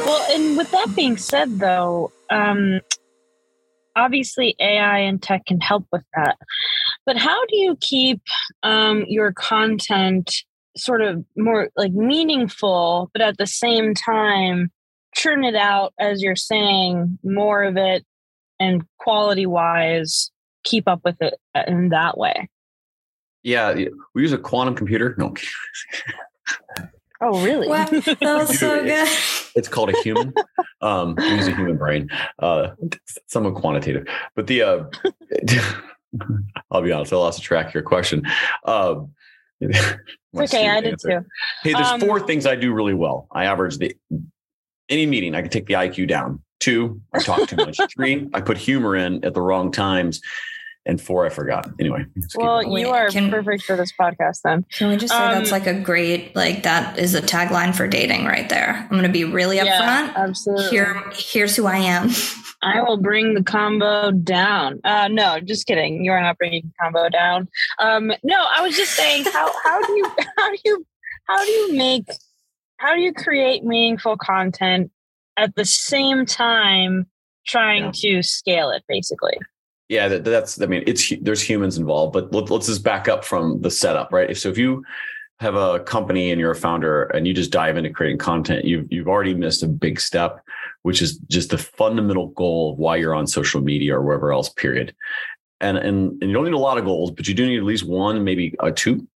Well, 0.06 0.26
and 0.30 0.56
with 0.56 0.70
that 0.70 0.94
being 0.94 1.16
said, 1.16 1.58
though, 1.58 2.12
um, 2.30 2.80
obviously 3.96 4.54
AI 4.60 4.98
and 4.98 5.20
tech 5.22 5.46
can 5.46 5.60
help 5.60 5.86
with 5.90 6.02
that. 6.14 6.36
But 7.04 7.16
how 7.16 7.44
do 7.46 7.56
you 7.56 7.76
keep 7.80 8.20
um, 8.62 9.04
your 9.08 9.32
content 9.32 10.32
sort 10.76 11.00
of 11.00 11.24
more 11.36 11.70
like 11.76 11.92
meaningful, 11.92 13.10
but 13.12 13.22
at 13.22 13.38
the 13.38 13.46
same 13.46 13.94
time, 13.94 14.70
churn 15.14 15.44
it 15.44 15.56
out 15.56 15.94
as 15.98 16.22
you're 16.22 16.36
saying 16.36 17.18
more 17.24 17.64
of 17.64 17.76
it 17.76 18.04
and 18.60 18.84
quality 18.98 19.46
wise, 19.46 20.30
keep 20.64 20.86
up 20.86 21.00
with 21.04 21.16
it 21.20 21.34
uh, 21.54 21.62
in 21.66 21.88
that 21.88 22.18
way? 22.18 22.48
Yeah, 23.42 23.74
we 24.14 24.22
use 24.22 24.32
a 24.32 24.38
quantum 24.38 24.74
computer. 24.74 25.14
No. 25.18 25.34
Oh, 27.20 27.42
really? 27.42 27.68
Wow, 27.68 27.86
that 27.86 28.20
was 28.20 28.58
so 28.58 28.82
good. 28.82 29.08
It's 29.54 29.68
called 29.68 29.90
a 29.90 29.98
human. 30.02 30.34
um, 30.82 31.14
we 31.18 31.28
use 31.30 31.46
a 31.46 31.54
human 31.54 31.76
brain, 31.76 32.10
uh, 32.40 32.70
somewhat 33.26 33.54
quantitative. 33.54 34.06
But 34.34 34.46
the, 34.46 34.62
uh, 34.62 34.84
I'll 36.70 36.82
be 36.82 36.92
honest, 36.92 37.12
I 37.12 37.16
lost 37.16 37.42
track 37.42 37.68
of 37.68 37.74
your 37.74 37.82
question. 37.82 38.22
Uh, 38.64 38.96
okay, 40.36 40.68
I 40.68 40.80
did 40.80 40.98
too. 41.00 41.24
Hey, 41.62 41.72
there's 41.72 41.86
um, 41.86 42.00
four 42.00 42.20
things 42.20 42.46
I 42.46 42.54
do 42.54 42.72
really 42.72 42.94
well. 42.94 43.28
I 43.32 43.46
average 43.46 43.78
the 43.78 43.96
any 44.88 45.06
meeting, 45.06 45.34
I 45.34 45.40
can 45.40 45.50
take 45.50 45.66
the 45.66 45.74
IQ 45.74 46.08
down. 46.08 46.42
Two, 46.60 47.00
I 47.12 47.18
talk 47.18 47.48
too 47.48 47.56
much. 47.56 47.78
Three, 47.94 48.28
I 48.32 48.40
put 48.40 48.56
humor 48.56 48.96
in 48.96 49.24
at 49.24 49.34
the 49.34 49.42
wrong 49.42 49.72
times 49.72 50.20
and 50.86 51.00
four 51.00 51.26
I 51.26 51.28
forgot. 51.28 51.68
Anyway. 51.78 52.06
Well, 52.36 52.62
you 52.78 52.88
are 52.90 53.10
can, 53.10 53.30
perfect 53.30 53.64
for 53.64 53.76
this 53.76 53.92
podcast 54.00 54.42
then. 54.42 54.64
Can 54.72 54.88
we 54.88 54.96
just 54.96 55.12
say 55.12 55.18
um, 55.18 55.34
that's 55.34 55.50
like 55.50 55.66
a 55.66 55.74
great 55.74 56.34
like 56.34 56.62
that 56.62 56.98
is 56.98 57.14
a 57.14 57.20
tagline 57.20 57.74
for 57.74 57.86
dating 57.86 58.24
right 58.24 58.48
there. 58.48 58.78
I'm 58.80 58.88
going 58.88 59.02
to 59.02 59.08
be 59.08 59.24
really 59.24 59.58
upfront. 59.58 59.66
Yeah, 59.66 60.12
absolutely. 60.16 60.68
Here, 60.68 61.02
here's 61.12 61.56
who 61.56 61.66
I 61.66 61.78
am. 61.78 62.10
I 62.62 62.80
will 62.80 62.96
bring 62.96 63.34
the 63.34 63.42
combo 63.42 64.10
down. 64.12 64.80
Uh, 64.84 65.08
no, 65.08 65.38
just 65.40 65.66
kidding. 65.66 66.04
You 66.04 66.12
are 66.12 66.20
not 66.20 66.38
bringing 66.38 66.62
the 66.62 66.72
combo 66.80 67.08
down. 67.08 67.48
Um, 67.78 68.12
no, 68.22 68.46
I 68.56 68.62
was 68.62 68.76
just 68.76 68.94
saying 68.94 69.24
how 69.24 69.52
how 69.64 69.82
do 69.82 69.92
you 69.92 70.10
how 70.36 70.50
do 70.50 70.58
you 70.64 70.86
how 71.26 71.44
do 71.44 71.50
you 71.50 71.74
make 71.74 72.06
how 72.78 72.94
do 72.94 73.00
you 73.00 73.12
create 73.12 73.64
meaningful 73.64 74.16
content 74.16 74.90
at 75.36 75.54
the 75.54 75.64
same 75.64 76.24
time 76.24 77.06
trying 77.46 77.84
yeah. 77.84 77.90
to 77.94 78.22
scale 78.22 78.70
it 78.70 78.82
basically 78.88 79.36
yeah, 79.88 80.08
that, 80.08 80.24
that's. 80.24 80.60
I 80.60 80.66
mean, 80.66 80.82
it's 80.86 81.12
there's 81.20 81.42
humans 81.42 81.78
involved, 81.78 82.12
but 82.12 82.32
let, 82.32 82.50
us 82.50 82.66
just 82.66 82.82
back 82.82 83.08
up 83.08 83.24
from 83.24 83.60
the 83.60 83.70
setup, 83.70 84.12
right? 84.12 84.36
So 84.36 84.48
if 84.48 84.58
you 84.58 84.84
have 85.38 85.54
a 85.54 85.80
company 85.80 86.30
and 86.30 86.40
you're 86.40 86.50
a 86.50 86.56
founder 86.56 87.04
and 87.04 87.26
you 87.26 87.34
just 87.34 87.52
dive 87.52 87.76
into 87.76 87.90
creating 87.90 88.18
content, 88.18 88.64
you've 88.64 88.90
you've 88.90 89.06
already 89.06 89.34
missed 89.34 89.62
a 89.62 89.68
big 89.68 90.00
step, 90.00 90.42
which 90.82 91.00
is 91.00 91.18
just 91.28 91.50
the 91.50 91.58
fundamental 91.58 92.28
goal 92.28 92.72
of 92.72 92.78
why 92.78 92.96
you're 92.96 93.14
on 93.14 93.28
social 93.28 93.60
media 93.60 93.96
or 93.96 94.02
wherever 94.02 94.32
else. 94.32 94.48
Period. 94.48 94.94
And 95.60 95.78
and 95.78 96.20
and 96.20 96.30
you 96.30 96.32
don't 96.32 96.44
need 96.44 96.54
a 96.54 96.58
lot 96.58 96.78
of 96.78 96.84
goals, 96.84 97.12
but 97.12 97.28
you 97.28 97.34
do 97.34 97.46
need 97.46 97.58
at 97.58 97.64
least 97.64 97.86
one, 97.86 98.24
maybe 98.24 98.54
a 98.60 98.72
two. 98.72 99.06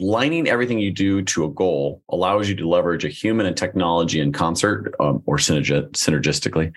Lining 0.00 0.48
everything 0.48 0.80
you 0.80 0.90
do 0.90 1.22
to 1.22 1.44
a 1.44 1.50
goal 1.50 2.02
allows 2.08 2.48
you 2.48 2.56
to 2.56 2.68
leverage 2.68 3.04
a 3.04 3.08
human 3.08 3.46
and 3.46 3.56
technology 3.56 4.18
in 4.18 4.32
concert 4.32 4.92
um, 4.98 5.22
or 5.26 5.36
synergistically 5.36 6.72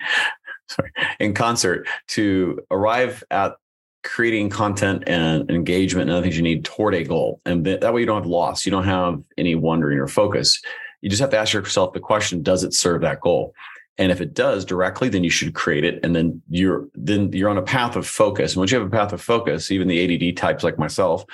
sorry, 0.68 0.92
in 1.20 1.34
concert 1.34 1.86
to 2.08 2.60
arrive 2.70 3.24
at 3.30 3.56
creating 4.06 4.48
content 4.48 5.02
and 5.06 5.50
engagement 5.50 6.08
and 6.08 6.16
other 6.16 6.22
things 6.22 6.36
you 6.36 6.42
need 6.42 6.64
toward 6.64 6.94
a 6.94 7.02
goal. 7.02 7.40
And 7.44 7.66
that 7.66 7.92
way 7.92 8.00
you 8.00 8.06
don't 8.06 8.22
have 8.22 8.26
loss. 8.26 8.64
You 8.64 8.70
don't 8.70 8.84
have 8.84 9.22
any 9.36 9.56
wandering 9.56 9.98
or 9.98 10.06
focus. 10.06 10.62
You 11.00 11.10
just 11.10 11.20
have 11.20 11.30
to 11.30 11.38
ask 11.38 11.52
yourself 11.52 11.92
the 11.92 12.00
question, 12.00 12.42
does 12.42 12.62
it 12.62 12.72
serve 12.72 13.00
that 13.02 13.20
goal? 13.20 13.52
And 13.98 14.12
if 14.12 14.20
it 14.20 14.34
does 14.34 14.64
directly, 14.64 15.08
then 15.08 15.24
you 15.24 15.30
should 15.30 15.54
create 15.54 15.84
it. 15.84 15.98
And 16.04 16.14
then 16.14 16.40
you're 16.48 16.86
then 16.94 17.32
you're 17.32 17.48
on 17.48 17.58
a 17.58 17.62
path 17.62 17.96
of 17.96 18.06
focus. 18.06 18.52
And 18.52 18.60
once 18.60 18.70
you 18.70 18.78
have 18.78 18.86
a 18.86 18.90
path 18.90 19.12
of 19.12 19.22
focus, 19.22 19.70
even 19.70 19.88
the 19.88 20.30
ADD 20.30 20.36
types 20.36 20.62
like 20.62 20.78
myself 20.78 21.24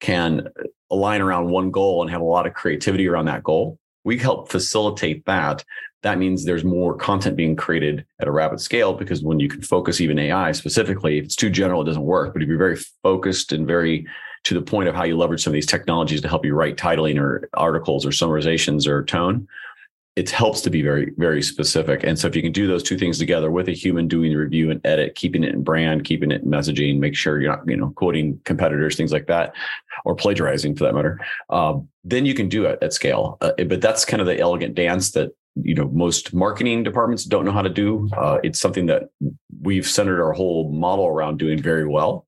can 0.00 0.48
align 0.90 1.20
around 1.20 1.50
one 1.50 1.70
goal 1.70 2.02
and 2.02 2.10
have 2.10 2.20
a 2.20 2.24
lot 2.24 2.46
of 2.46 2.54
creativity 2.54 3.08
around 3.08 3.26
that 3.26 3.42
goal. 3.42 3.78
We 4.04 4.18
help 4.18 4.50
facilitate 4.50 5.24
that 5.26 5.64
that 6.02 6.18
means 6.18 6.44
there's 6.44 6.64
more 6.64 6.94
content 6.96 7.36
being 7.36 7.56
created 7.56 8.06
at 8.20 8.28
a 8.28 8.30
rapid 8.30 8.60
scale 8.60 8.94
because 8.94 9.22
when 9.22 9.40
you 9.40 9.48
can 9.48 9.62
focus 9.62 10.00
even 10.00 10.18
AI 10.18 10.52
specifically, 10.52 11.18
if 11.18 11.24
it's 11.24 11.36
too 11.36 11.50
general, 11.50 11.82
it 11.82 11.86
doesn't 11.86 12.02
work. 12.02 12.32
But 12.32 12.42
if 12.42 12.48
you're 12.48 12.58
very 12.58 12.76
focused 13.02 13.52
and 13.52 13.66
very 13.66 14.06
to 14.44 14.54
the 14.54 14.62
point 14.62 14.88
of 14.88 14.94
how 14.94 15.02
you 15.02 15.16
leverage 15.16 15.42
some 15.42 15.50
of 15.50 15.54
these 15.54 15.66
technologies 15.66 16.20
to 16.20 16.28
help 16.28 16.44
you 16.44 16.54
write 16.54 16.76
titling 16.76 17.20
or 17.20 17.48
articles 17.54 18.06
or 18.06 18.10
summarizations 18.10 18.86
or 18.86 19.04
tone, 19.04 19.48
it 20.18 20.30
helps 20.30 20.60
to 20.62 20.70
be 20.70 20.82
very, 20.82 21.12
very 21.16 21.40
specific. 21.42 22.02
And 22.02 22.18
so 22.18 22.26
if 22.26 22.34
you 22.34 22.42
can 22.42 22.50
do 22.50 22.66
those 22.66 22.82
two 22.82 22.98
things 22.98 23.18
together 23.18 23.52
with 23.52 23.68
a 23.68 23.72
human 23.72 24.08
doing 24.08 24.32
the 24.32 24.36
review 24.36 24.70
and 24.70 24.80
edit, 24.84 25.14
keeping 25.14 25.44
it 25.44 25.54
in 25.54 25.62
brand, 25.62 26.04
keeping 26.04 26.32
it 26.32 26.42
in 26.42 26.48
messaging, 26.48 26.98
make 26.98 27.14
sure 27.14 27.40
you're 27.40 27.52
not, 27.56 27.68
you 27.68 27.76
know, 27.76 27.90
quoting 27.90 28.40
competitors, 28.44 28.96
things 28.96 29.12
like 29.12 29.28
that, 29.28 29.54
or 30.04 30.16
plagiarizing 30.16 30.74
for 30.74 30.84
that 30.84 30.94
matter, 30.94 31.20
um, 31.50 31.88
then 32.02 32.26
you 32.26 32.34
can 32.34 32.48
do 32.48 32.64
it 32.64 32.80
at 32.82 32.92
scale. 32.92 33.38
Uh, 33.40 33.52
but 33.66 33.80
that's 33.80 34.04
kind 34.04 34.20
of 34.20 34.26
the 34.26 34.40
elegant 34.40 34.74
dance 34.74 35.12
that 35.12 35.30
you 35.62 35.74
know 35.74 35.88
most 35.88 36.34
marketing 36.34 36.82
departments 36.82 37.24
don't 37.24 37.44
know 37.44 37.52
how 37.52 37.62
to 37.62 37.68
do. 37.68 38.08
Uh, 38.16 38.38
it's 38.42 38.60
something 38.60 38.86
that 38.86 39.04
we've 39.62 39.86
centered 39.86 40.22
our 40.22 40.32
whole 40.32 40.70
model 40.72 41.06
around 41.06 41.38
doing 41.38 41.60
very 41.60 41.86
well. 41.86 42.26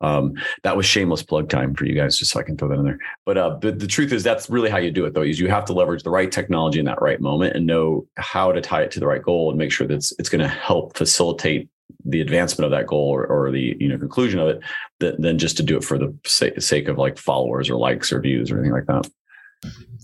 Um, 0.00 0.34
that 0.64 0.76
was 0.76 0.86
shameless 0.86 1.22
plug 1.22 1.48
time 1.48 1.74
for 1.74 1.86
you 1.86 1.94
guys, 1.94 2.18
just 2.18 2.32
so 2.32 2.40
I 2.40 2.42
can 2.42 2.56
throw 2.56 2.68
that 2.68 2.78
in 2.78 2.84
there. 2.84 2.98
But 3.24 3.38
uh, 3.38 3.56
the, 3.60 3.72
the 3.72 3.86
truth 3.86 4.12
is, 4.12 4.22
that's 4.22 4.50
really 4.50 4.68
how 4.68 4.78
you 4.78 4.90
do 4.90 5.06
it, 5.06 5.14
though. 5.14 5.22
Is 5.22 5.40
you 5.40 5.48
have 5.48 5.64
to 5.66 5.72
leverage 5.72 6.02
the 6.02 6.10
right 6.10 6.30
technology 6.30 6.78
in 6.78 6.84
that 6.86 7.00
right 7.00 7.20
moment 7.20 7.56
and 7.56 7.66
know 7.66 8.06
how 8.16 8.52
to 8.52 8.60
tie 8.60 8.82
it 8.82 8.90
to 8.92 9.00
the 9.00 9.06
right 9.06 9.22
goal 9.22 9.50
and 9.50 9.58
make 9.58 9.72
sure 9.72 9.86
that 9.86 9.94
it's, 9.94 10.12
it's 10.18 10.28
going 10.28 10.42
to 10.42 10.48
help 10.48 10.96
facilitate 10.96 11.68
the 12.04 12.20
advancement 12.20 12.66
of 12.66 12.70
that 12.70 12.86
goal 12.86 13.08
or, 13.08 13.26
or, 13.26 13.50
the 13.50 13.76
you 13.78 13.88
know 13.88 13.98
conclusion 13.98 14.40
of 14.40 14.48
it 14.48 14.60
that, 15.00 15.20
than 15.20 15.38
just 15.38 15.56
to 15.56 15.62
do 15.62 15.76
it 15.76 15.84
for 15.84 15.98
the 15.98 16.14
sake 16.58 16.88
of 16.88 16.98
like 16.98 17.18
followers 17.18 17.70
or 17.70 17.76
likes 17.76 18.12
or 18.12 18.20
views 18.20 18.50
or 18.50 18.58
anything 18.58 18.72
like 18.72 18.86
that. 18.86 19.08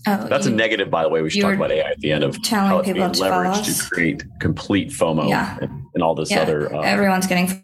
Oh, 0.07 0.27
That's 0.27 0.47
you, 0.47 0.53
a 0.53 0.55
negative, 0.55 0.89
by 0.89 1.03
the 1.03 1.09
way. 1.09 1.21
We 1.21 1.29
should 1.29 1.41
talk 1.41 1.55
about 1.55 1.71
AI 1.71 1.91
at 1.91 1.99
the 1.99 2.11
end 2.11 2.23
of 2.23 2.41
telling 2.41 2.69
how 2.69 2.81
people 2.81 3.09
to 3.09 3.21
leveraged 3.21 3.83
to 3.83 3.89
create 3.89 4.23
complete 4.39 4.89
FOMO 4.89 5.29
yeah. 5.29 5.59
and, 5.61 5.83
and, 5.93 6.03
all 6.03 6.15
this 6.15 6.31
yeah. 6.31 6.41
other. 6.41 6.73
Uh, 6.73 6.81
Everyone's 6.81 7.27
getting 7.27 7.47
FOMO 7.47 7.63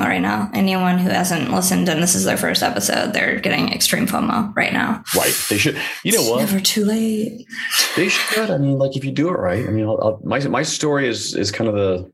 right 0.00 0.18
now. 0.20 0.50
Anyone 0.54 0.98
who 0.98 1.08
hasn't 1.08 1.52
listened 1.52 1.88
and 1.88 2.02
this 2.02 2.16
is 2.16 2.24
their 2.24 2.36
first 2.36 2.64
episode, 2.64 3.12
they're 3.12 3.38
getting 3.38 3.72
extreme 3.72 4.08
FOMO 4.08 4.54
right 4.56 4.72
now. 4.72 5.04
Right. 5.14 5.32
They 5.48 5.58
should. 5.58 5.76
You 6.04 6.12
know 6.12 6.20
it's 6.20 6.30
what? 6.30 6.38
Never 6.40 6.58
too 6.58 6.84
late. 6.84 7.46
They 7.94 8.08
should. 8.08 8.50
I 8.50 8.58
mean, 8.58 8.78
like 8.78 8.96
if 8.96 9.04
you 9.04 9.12
do 9.12 9.28
it 9.28 9.38
right. 9.38 9.68
I 9.68 9.70
mean, 9.70 9.84
I'll, 9.84 10.00
I'll, 10.02 10.20
my 10.24 10.40
my 10.48 10.64
story 10.64 11.06
is 11.06 11.36
is 11.36 11.52
kind 11.52 11.68
of 11.68 11.76
the 11.76 12.10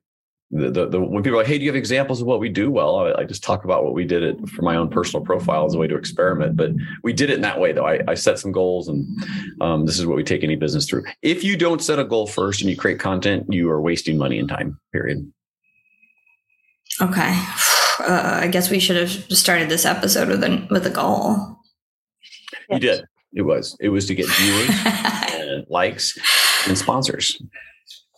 the, 0.50 0.70
the, 0.70 0.88
the, 0.88 1.00
when 1.00 1.22
people 1.22 1.38
are 1.38 1.42
like, 1.42 1.48
hey, 1.48 1.58
do 1.58 1.64
you 1.64 1.70
have 1.70 1.76
examples 1.76 2.20
of 2.20 2.26
what 2.26 2.38
we 2.38 2.48
do 2.48 2.70
well? 2.70 2.98
I, 2.98 3.22
I, 3.22 3.24
just 3.24 3.42
talk 3.42 3.64
about 3.64 3.84
what 3.84 3.94
we 3.94 4.04
did 4.04 4.22
it 4.22 4.48
for 4.48 4.62
my 4.62 4.76
own 4.76 4.88
personal 4.88 5.24
profile 5.24 5.66
as 5.66 5.74
a 5.74 5.78
way 5.78 5.88
to 5.88 5.96
experiment. 5.96 6.56
But 6.56 6.70
we 7.02 7.12
did 7.12 7.30
it 7.30 7.34
in 7.34 7.40
that 7.40 7.58
way, 7.58 7.72
though. 7.72 7.86
I, 7.86 8.00
I 8.06 8.14
set 8.14 8.38
some 8.38 8.52
goals, 8.52 8.86
and 8.86 9.06
um, 9.60 9.86
this 9.86 9.98
is 9.98 10.06
what 10.06 10.16
we 10.16 10.22
take 10.22 10.44
any 10.44 10.54
business 10.54 10.88
through. 10.88 11.04
If 11.22 11.42
you 11.42 11.56
don't 11.56 11.82
set 11.82 11.98
a 11.98 12.04
goal 12.04 12.28
first 12.28 12.60
and 12.60 12.70
you 12.70 12.76
create 12.76 13.00
content, 13.00 13.52
you 13.52 13.68
are 13.70 13.80
wasting 13.80 14.16
money 14.16 14.38
and 14.38 14.48
time. 14.48 14.78
Period. 14.92 15.30
Okay, 17.00 17.32
uh, 18.00 18.40
I 18.42 18.46
guess 18.46 18.70
we 18.70 18.78
should 18.78 18.96
have 18.96 19.10
started 19.10 19.68
this 19.68 19.84
episode 19.84 20.28
with 20.28 20.44
a 20.44 20.66
with 20.70 20.86
a 20.86 20.90
goal. 20.90 21.58
You 22.70 22.78
did. 22.78 23.04
It 23.32 23.42
was. 23.42 23.76
It 23.80 23.88
was 23.88 24.06
to 24.06 24.14
get 24.14 24.28
viewers 24.28 24.70
and 24.84 25.66
likes 25.68 26.16
and 26.68 26.78
sponsors. 26.78 27.42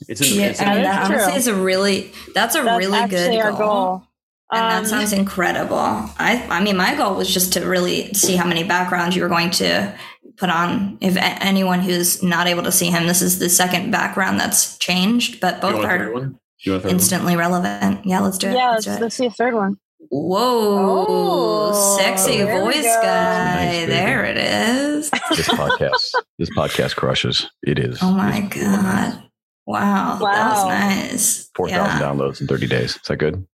It's, 0.06 0.20
an, 0.20 0.38
yeah, 0.38 0.46
it's 0.46 0.60
I 0.60 0.74
mean, 0.74 0.82
that 0.84 1.10
honestly 1.10 1.34
is 1.34 1.46
a 1.46 1.54
really 1.54 2.12
that's 2.34 2.54
a 2.54 2.62
that's 2.62 2.78
really 2.78 3.08
good 3.08 3.32
goal. 3.32 3.58
goal. 3.58 4.02
And 4.50 4.62
um, 4.62 4.82
that 4.84 4.88
sounds 4.88 5.12
incredible. 5.12 5.76
I 5.76 6.46
I 6.50 6.62
mean 6.62 6.76
my 6.76 6.94
goal 6.94 7.16
was 7.16 7.32
just 7.32 7.54
to 7.54 7.66
really 7.66 8.12
see 8.14 8.36
how 8.36 8.46
many 8.46 8.64
backgrounds 8.64 9.16
you 9.16 9.22
were 9.22 9.28
going 9.28 9.50
to 9.52 9.94
put 10.36 10.50
on. 10.50 10.98
If 11.00 11.16
anyone 11.18 11.80
who's 11.80 12.22
not 12.22 12.46
able 12.46 12.62
to 12.62 12.72
see 12.72 12.90
him, 12.90 13.06
this 13.06 13.22
is 13.22 13.38
the 13.38 13.48
second 13.48 13.90
background 13.90 14.40
that's 14.40 14.78
changed, 14.78 15.40
but 15.40 15.60
both 15.60 15.84
are 15.84 16.32
instantly 16.66 17.32
one? 17.32 17.38
relevant. 17.38 18.06
Yeah, 18.06 18.20
let's 18.20 18.38
do 18.38 18.48
it. 18.48 18.54
Yeah, 18.54 18.70
let's, 18.70 18.86
let's, 18.86 19.00
let's 19.00 19.16
see 19.16 19.26
a 19.26 19.30
third 19.30 19.54
one. 19.54 19.76
Whoa, 20.10 21.06
oh, 21.08 21.98
sexy 21.98 22.42
voice 22.42 22.82
guy. 22.82 23.80
Nice, 23.80 23.88
there 23.88 24.24
it 24.24 24.38
is. 24.38 25.10
This 25.10 25.48
podcast, 25.48 26.14
this 26.38 26.50
podcast 26.56 26.96
crushes. 26.96 27.50
It 27.62 27.78
is. 27.78 27.98
Oh 28.00 28.12
my 28.12 28.40
God. 28.40 29.27
Wow, 29.68 30.18
wow. 30.18 30.32
That 30.32 30.48
was 30.54 30.64
nice. 31.12 31.50
4,000 31.54 31.84
yeah. 31.84 32.00
downloads 32.00 32.40
in 32.40 32.46
30 32.46 32.66
days. 32.66 32.96
Is 32.96 33.02
that 33.08 33.18
good? 33.18 33.46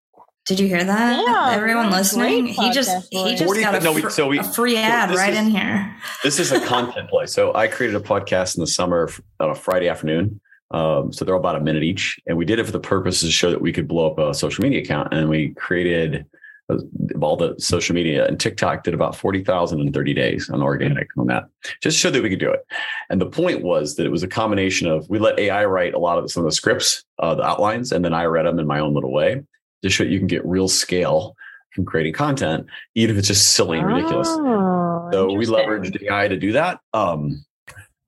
Did 0.46 0.60
you 0.60 0.68
hear 0.68 0.84
that? 0.84 1.24
Yeah, 1.26 1.56
Everyone 1.58 1.90
listening, 1.90 2.46
he 2.46 2.72
just 2.72 3.08
he 3.12 3.32
just 3.32 3.46
40 3.46 3.62
got 3.62 3.76
a, 3.76 3.80
no, 3.80 3.94
we- 3.94 4.08
so 4.12 4.28
we- 4.28 4.38
a 4.38 4.44
free 4.44 4.78
ad 4.78 5.10
this 5.10 5.18
right 5.18 5.34
is- 5.34 5.40
in 5.40 5.48
here. 5.50 5.96
This 6.24 6.38
is 6.40 6.52
a 6.52 6.60
content 6.68 7.10
play. 7.10 7.26
So 7.26 7.56
I 7.56 7.68
created 7.68 7.96
a 7.96 8.00
podcast 8.04 8.56
in 8.56 8.62
the 8.62 8.68
summer 8.68 9.10
on 9.40 9.50
a 9.50 9.56
Friday 9.56 9.90
afternoon. 9.90 10.40
Um, 10.70 11.12
so 11.12 11.26
they're 11.26 11.34
about 11.34 11.56
a 11.56 11.62
minute 11.62 11.82
each, 11.84 12.20
and 12.28 12.38
we 12.38 12.46
did 12.46 12.60
it 12.60 12.66
for 12.66 12.72
the 12.72 12.80
purpose 12.80 13.22
to 13.22 13.32
show 13.32 13.50
that 13.50 13.62
we 13.62 13.72
could 13.74 13.88
blow 13.88 14.12
up 14.12 14.20
a 14.20 14.34
social 14.36 14.62
media 14.64 14.82
account. 14.82 15.14
And 15.14 15.30
we 15.30 15.50
created 15.56 16.26
uh, 16.74 17.20
all 17.22 17.36
the 17.38 17.56
social 17.60 17.94
media, 17.96 18.26
and 18.28 18.40
TikTok 18.40 18.84
did 18.84 18.94
about 18.94 19.16
forty 19.16 19.44
thousand 19.44 19.80
in 19.82 19.92
thirty 19.94 20.14
days 20.14 20.50
on 20.50 20.62
organic 20.62 21.08
on 21.18 21.28
that. 21.28 21.46
Just 21.82 21.98
showed 21.98 22.12
that 22.14 22.24
we 22.24 22.30
could 22.30 22.40
do 22.40 22.52
it. 22.52 22.66
And 23.10 23.20
the 23.22 23.30
point 23.30 23.64
was 23.64 23.96
that 23.96 24.06
it 24.06 24.12
was 24.12 24.24
a 24.24 24.28
combination 24.28 24.88
of 24.88 25.10
we 25.10 25.20
let 25.20 25.40
AI 25.40 25.66
write 25.66 25.94
a 25.94 26.00
lot 26.00 26.18
of 26.18 26.32
some 26.32 26.44
of 26.44 26.50
the 26.50 26.56
scripts, 26.56 27.04
uh, 27.20 27.36
the 27.36 27.44
outlines, 27.44 27.92
and 27.92 28.04
then 28.04 28.14
I 28.14 28.26
read 28.26 28.46
them 28.46 28.60
in 28.60 28.68
my 28.68 28.80
own 28.80 28.94
little 28.94 29.12
way 29.14 29.42
to 29.84 29.90
show 29.90 30.04
you 30.04 30.18
can 30.20 30.28
get 30.28 30.46
real 30.46 30.68
scale 30.68 31.36
from 31.74 31.86
creating 31.86 32.14
content, 32.14 32.68
even 32.96 33.16
if 33.16 33.20
it's 33.20 33.28
just 33.28 33.54
silly 33.56 33.80
and 33.80 33.88
ridiculous. 33.88 34.28
Oh, 34.30 35.10
So 35.12 35.34
we 35.34 35.46
leveraged 35.46 36.02
AI 36.04 36.28
to 36.28 36.38
do 36.38 36.52
that. 36.54 36.80
Um, 36.94 37.44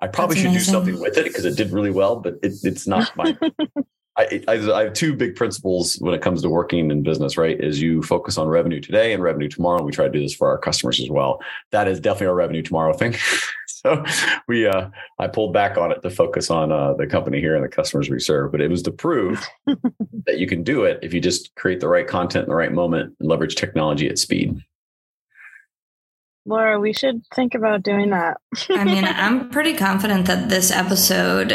I 0.02 0.08
probably 0.08 0.36
That's 0.36 0.42
should 0.42 0.52
amazing. 0.52 0.72
do 0.74 0.78
something 0.78 1.00
with 1.02 1.18
it 1.18 1.26
because 1.26 1.46
it 1.46 1.56
did 1.58 1.72
really 1.72 1.90
well, 1.90 2.18
but 2.18 2.36
it, 2.44 2.54
it's 2.64 2.86
not 2.86 3.16
my. 3.18 3.36
I, 4.18 4.44
I, 4.48 4.54
I 4.54 4.84
have 4.86 4.94
two 4.94 5.14
big 5.14 5.36
principles 5.36 5.96
when 5.96 6.14
it 6.14 6.22
comes 6.22 6.42
to 6.42 6.50
working 6.50 6.90
in 6.90 7.04
business. 7.04 7.38
Right, 7.38 7.60
is 7.60 7.82
you 7.82 8.02
focus 8.02 8.38
on 8.38 8.48
revenue 8.48 8.80
today 8.80 9.14
and 9.14 9.22
revenue 9.22 9.50
tomorrow. 9.50 9.78
And 9.78 9.86
we 9.86 9.92
try 9.92 10.06
to 10.06 10.12
do 10.12 10.22
this 10.22 10.34
for 10.34 10.48
our 10.48 10.58
customers 10.58 11.00
as 11.00 11.10
well. 11.10 11.42
That 11.72 11.88
is 11.88 12.00
definitely 12.00 12.28
our 12.28 12.36
revenue 12.36 12.62
tomorrow 12.62 12.94
thing. 12.94 13.16
so 13.68 14.04
we, 14.48 14.66
uh, 14.68 14.90
I 15.20 15.28
pulled 15.28 15.54
back 15.54 15.78
on 15.78 15.92
it 15.92 16.02
to 16.02 16.10
focus 16.10 16.50
on 16.50 16.72
uh, 16.72 16.94
the 16.94 17.08
company 17.08 17.40
here 17.40 17.56
and 17.56 17.64
the 17.64 17.70
customers 17.70 18.10
we 18.10 18.20
serve. 18.20 18.52
But 18.52 18.62
it 18.62 18.70
was 18.70 18.84
to 18.84 18.92
prove 18.92 19.46
that 19.66 20.40
you 20.40 20.48
can 20.48 20.64
do 20.64 20.84
it 20.84 21.00
if 21.02 21.14
you 21.14 21.20
just 21.20 21.54
create 21.56 21.80
the 21.80 21.90
right 21.90 22.08
content 22.08 22.44
in 22.44 22.50
the 22.50 22.56
right 22.56 22.74
moment 22.74 23.16
and 23.20 23.30
leverage 23.30 23.56
technology 23.56 24.08
at 24.08 24.18
speed. 24.18 24.62
Laura, 26.46 26.80
we 26.80 26.94
should 26.94 27.26
think 27.34 27.56
about 27.56 27.82
doing 27.82 28.12
that. 28.12 28.38
I 28.70 28.84
mean, 28.84 29.04
I'm 29.06 29.50
pretty 29.50 29.74
confident 29.74 30.28
that 30.28 30.50
this 30.50 30.72
episode, 30.72 31.52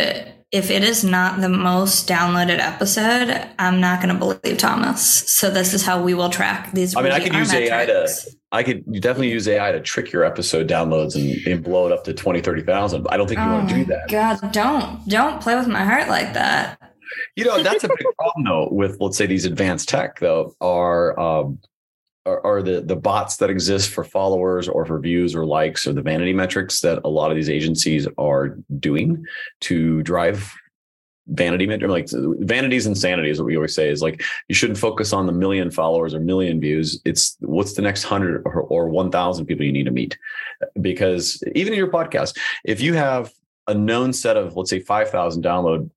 if 0.52 0.70
it 0.70 0.82
is 0.82 1.04
not 1.04 1.40
the 1.40 1.48
most 1.48 2.08
downloaded 2.08 2.58
episode, 2.58 3.48
I'm 3.58 3.80
not 3.80 4.02
going 4.02 4.12
to 4.12 4.18
believe 4.18 4.58
Thomas. 4.58 5.00
So 5.30 5.48
this 5.48 5.72
is 5.72 5.84
how 5.84 6.02
we 6.02 6.12
will 6.12 6.28
track 6.28 6.72
these. 6.72 6.96
I 6.96 7.02
mean, 7.02 7.12
I 7.12 7.20
could 7.20 7.34
use 7.34 7.52
AI 7.52 7.86
to- 7.86 8.08
I 8.52 8.64
could 8.64 8.84
definitely 9.00 9.30
use 9.30 9.46
AI 9.46 9.70
to 9.70 9.80
trick 9.80 10.10
your 10.10 10.24
episode 10.24 10.66
downloads 10.68 11.14
and, 11.14 11.46
and 11.46 11.62
blow 11.62 11.86
it 11.86 11.92
up 11.92 12.02
to 12.04 12.12
20, 12.12 12.40
30,000. 12.40 13.06
I 13.08 13.16
don't 13.16 13.28
think 13.28 13.38
you 13.38 13.46
Oh 13.46 13.52
want 13.52 13.68
to 13.68 13.74
do 13.76 13.84
that. 13.84 14.08
God, 14.08 14.52
don't 14.52 15.06
don't 15.08 15.40
play 15.40 15.54
with 15.54 15.68
my 15.68 15.84
heart 15.84 16.08
like 16.08 16.34
that. 16.34 16.80
You 17.36 17.44
know, 17.44 17.62
that's 17.62 17.84
a 17.84 17.88
big 17.88 18.06
problem 18.18 18.44
though 18.44 18.68
with 18.72 18.96
let's 19.00 19.16
say 19.16 19.26
these 19.26 19.44
advanced 19.44 19.88
tech 19.88 20.18
though 20.18 20.54
are 20.60 21.18
um 21.18 21.60
are, 22.26 22.44
are 22.44 22.62
the 22.62 22.80
the 22.80 22.96
bots 22.96 23.36
that 23.38 23.50
exist 23.50 23.90
for 23.90 24.04
followers 24.04 24.68
or 24.68 24.84
for 24.84 24.98
views 24.98 25.34
or 25.34 25.44
likes 25.46 25.86
or 25.86 25.92
the 25.92 26.02
vanity 26.02 26.32
metrics 26.32 26.80
that 26.80 27.00
a 27.04 27.08
lot 27.08 27.30
of 27.30 27.36
these 27.36 27.50
agencies 27.50 28.06
are 28.18 28.58
doing 28.78 29.24
to 29.60 30.02
drive 30.02 30.54
vanity 31.28 31.66
met- 31.66 31.82
like 31.82 32.08
vanity 32.40 32.76
is 32.76 32.86
insanity 32.86 33.30
is 33.30 33.38
what 33.38 33.46
we 33.46 33.56
always 33.56 33.74
say 33.74 33.88
is 33.88 34.02
like 34.02 34.22
you 34.48 34.54
shouldn't 34.54 34.78
focus 34.78 35.12
on 35.12 35.26
the 35.26 35.32
million 35.32 35.70
followers 35.70 36.12
or 36.12 36.20
million 36.20 36.60
views. 36.60 37.00
It's 37.04 37.36
what's 37.40 37.74
the 37.74 37.82
next 37.82 38.04
100 38.04 38.42
or, 38.44 38.62
or 38.62 38.88
1000 38.88 39.46
people 39.46 39.64
you 39.64 39.72
need 39.72 39.84
to 39.84 39.90
meet? 39.90 40.18
Because 40.80 41.42
even 41.54 41.72
in 41.72 41.78
your 41.78 41.90
podcast 41.90 42.36
if 42.64 42.80
you 42.80 42.94
have 42.94 43.32
a 43.68 43.74
known 43.74 44.12
set 44.12 44.36
of 44.36 44.56
let's 44.56 44.70
say 44.70 44.80
5000 44.80 45.42
download 45.44 45.90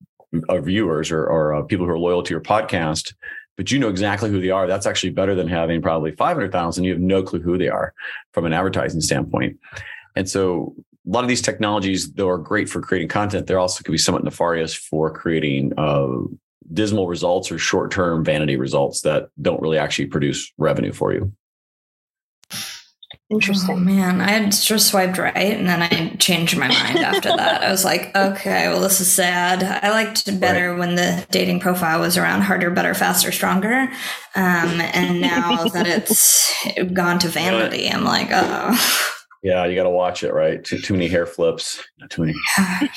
of 0.49 0.65
viewers 0.65 1.11
or, 1.11 1.25
or 1.25 1.55
uh, 1.55 1.61
people 1.63 1.85
who 1.85 1.91
are 1.91 1.99
loyal 1.99 2.23
to 2.23 2.31
your 2.31 2.41
podcast 2.41 3.13
but 3.57 3.71
you 3.71 3.79
know 3.79 3.89
exactly 3.89 4.29
who 4.29 4.41
they 4.41 4.49
are 4.49 4.67
that's 4.67 4.85
actually 4.85 5.09
better 5.09 5.35
than 5.35 5.47
having 5.47 5.81
probably 5.81 6.11
500000 6.11 6.83
you 6.83 6.91
have 6.91 7.01
no 7.01 7.23
clue 7.23 7.41
who 7.41 7.57
they 7.57 7.69
are 7.69 7.93
from 8.31 8.45
an 8.45 8.53
advertising 8.53 9.01
standpoint 9.01 9.57
and 10.15 10.29
so 10.29 10.75
a 11.05 11.09
lot 11.09 11.23
of 11.23 11.27
these 11.27 11.41
technologies, 11.41 12.13
though, 12.13 12.29
are 12.29 12.37
great 12.37 12.69
for 12.69 12.81
creating 12.81 13.09
content. 13.09 13.47
They're 13.47 13.59
also 13.59 13.83
could 13.83 13.91
be 13.91 13.97
somewhat 13.97 14.23
nefarious 14.23 14.73
for 14.73 15.11
creating 15.11 15.73
uh, 15.77 16.07
dismal 16.71 17.07
results 17.07 17.51
or 17.51 17.57
short-term 17.57 18.23
vanity 18.23 18.55
results 18.55 19.01
that 19.01 19.29
don't 19.41 19.61
really 19.61 19.77
actually 19.77 20.05
produce 20.05 20.51
revenue 20.57 20.93
for 20.93 21.13
you. 21.13 21.33
Oh 23.33 23.37
Interesting. 23.37 23.83
man, 23.83 24.21
I 24.21 24.29
had 24.29 24.51
just 24.51 24.89
swiped 24.89 25.17
right 25.17 25.35
and 25.35 25.67
then 25.67 25.81
I 25.81 26.15
changed 26.17 26.55
my 26.55 26.67
mind 26.67 26.99
after 26.99 27.29
that. 27.35 27.63
I 27.63 27.71
was 27.71 27.83
like, 27.83 28.15
okay, 28.15 28.67
well, 28.67 28.79
this 28.79 29.01
is 29.01 29.11
sad. 29.11 29.63
I 29.83 29.89
liked 29.89 30.27
it 30.27 30.39
better 30.39 30.75
when 30.75 30.95
the 30.95 31.25
dating 31.31 31.59
profile 31.59 31.99
was 31.99 32.15
around 32.15 32.41
harder, 32.41 32.69
better, 32.69 32.93
faster, 32.93 33.31
stronger. 33.31 33.89
Um, 34.35 34.81
and 34.81 35.19
now 35.19 35.63
that 35.65 35.87
it's 35.87 36.53
gone 36.93 37.17
to 37.19 37.27
vanity, 37.29 37.89
I'm 37.89 38.03
like, 38.03 38.27
oh. 38.31 39.09
Yeah, 39.41 39.65
you 39.65 39.75
got 39.75 39.83
to 39.83 39.89
watch 39.89 40.23
it, 40.23 40.31
right? 40.31 40.63
Too, 40.63 40.77
too 40.79 40.93
many 40.93 41.07
hair 41.07 41.25
flips, 41.25 41.83
too 42.09 42.21
many, 42.21 42.33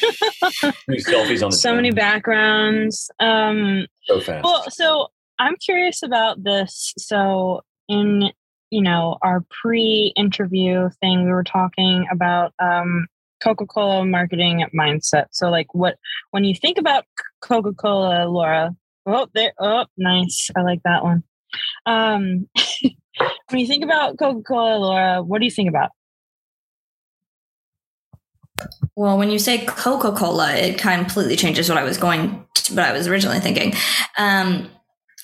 too 0.61 0.73
many 0.87 1.01
selfies 1.01 1.43
on 1.43 1.51
the 1.51 1.57
so 1.57 1.75
many 1.75 1.91
backgrounds. 1.93 3.11
Um, 3.21 3.87
so 4.05 4.21
fast. 4.21 4.45
well, 4.45 4.65
so 4.71 5.09
I'm 5.39 5.57
curious 5.65 6.03
about 6.03 6.45
this. 6.45 6.93
So 6.99 7.63
in 7.89 8.31
you 8.71 8.83
know 8.83 9.17
our 9.23 9.45
pre-interview 9.63 10.91
thing, 11.01 11.25
we 11.25 11.33
were 11.33 11.45
talking 11.45 12.07
about 12.11 12.53
um, 12.59 13.07
Coca-Cola 13.43 14.05
marketing 14.05 14.65
mindset. 14.75 15.27
So 15.33 15.51
like, 15.51 15.73
what 15.75 15.97
when 16.31 16.45
you 16.45 16.55
think 16.55 16.79
about 16.79 17.05
Coca-Cola, 17.43 18.27
Laura? 18.29 18.75
Oh, 19.07 19.29
there. 19.35 19.53
Oh, 19.61 19.87
nice. 19.97 20.51
I 20.57 20.63
like 20.63 20.81
that 20.85 21.05
one. 21.05 21.23
Um, 21.87 22.49
when 23.51 23.61
you 23.61 23.67
think 23.67 23.85
about 23.85 24.19
Coca-Cola, 24.19 24.79
Laura, 24.79 25.23
what 25.23 25.39
do 25.39 25.45
you 25.45 25.51
think 25.51 25.69
about? 25.69 25.91
Well, 28.95 29.19
when 29.19 29.31
you 29.31 29.39
say 29.39 29.65
Coca 29.67 30.13
Cola, 30.13 30.55
it 30.55 30.79
completely 30.79 31.37
changes 31.37 31.69
what 31.69 31.79
I 31.79 31.85
was 31.85 31.99
going, 31.99 32.47
to, 32.55 32.75
what 32.75 32.85
I 32.85 32.93
was 32.93 33.07
originally 33.07 33.41
thinking. 33.41 33.75
Um, 34.17 34.71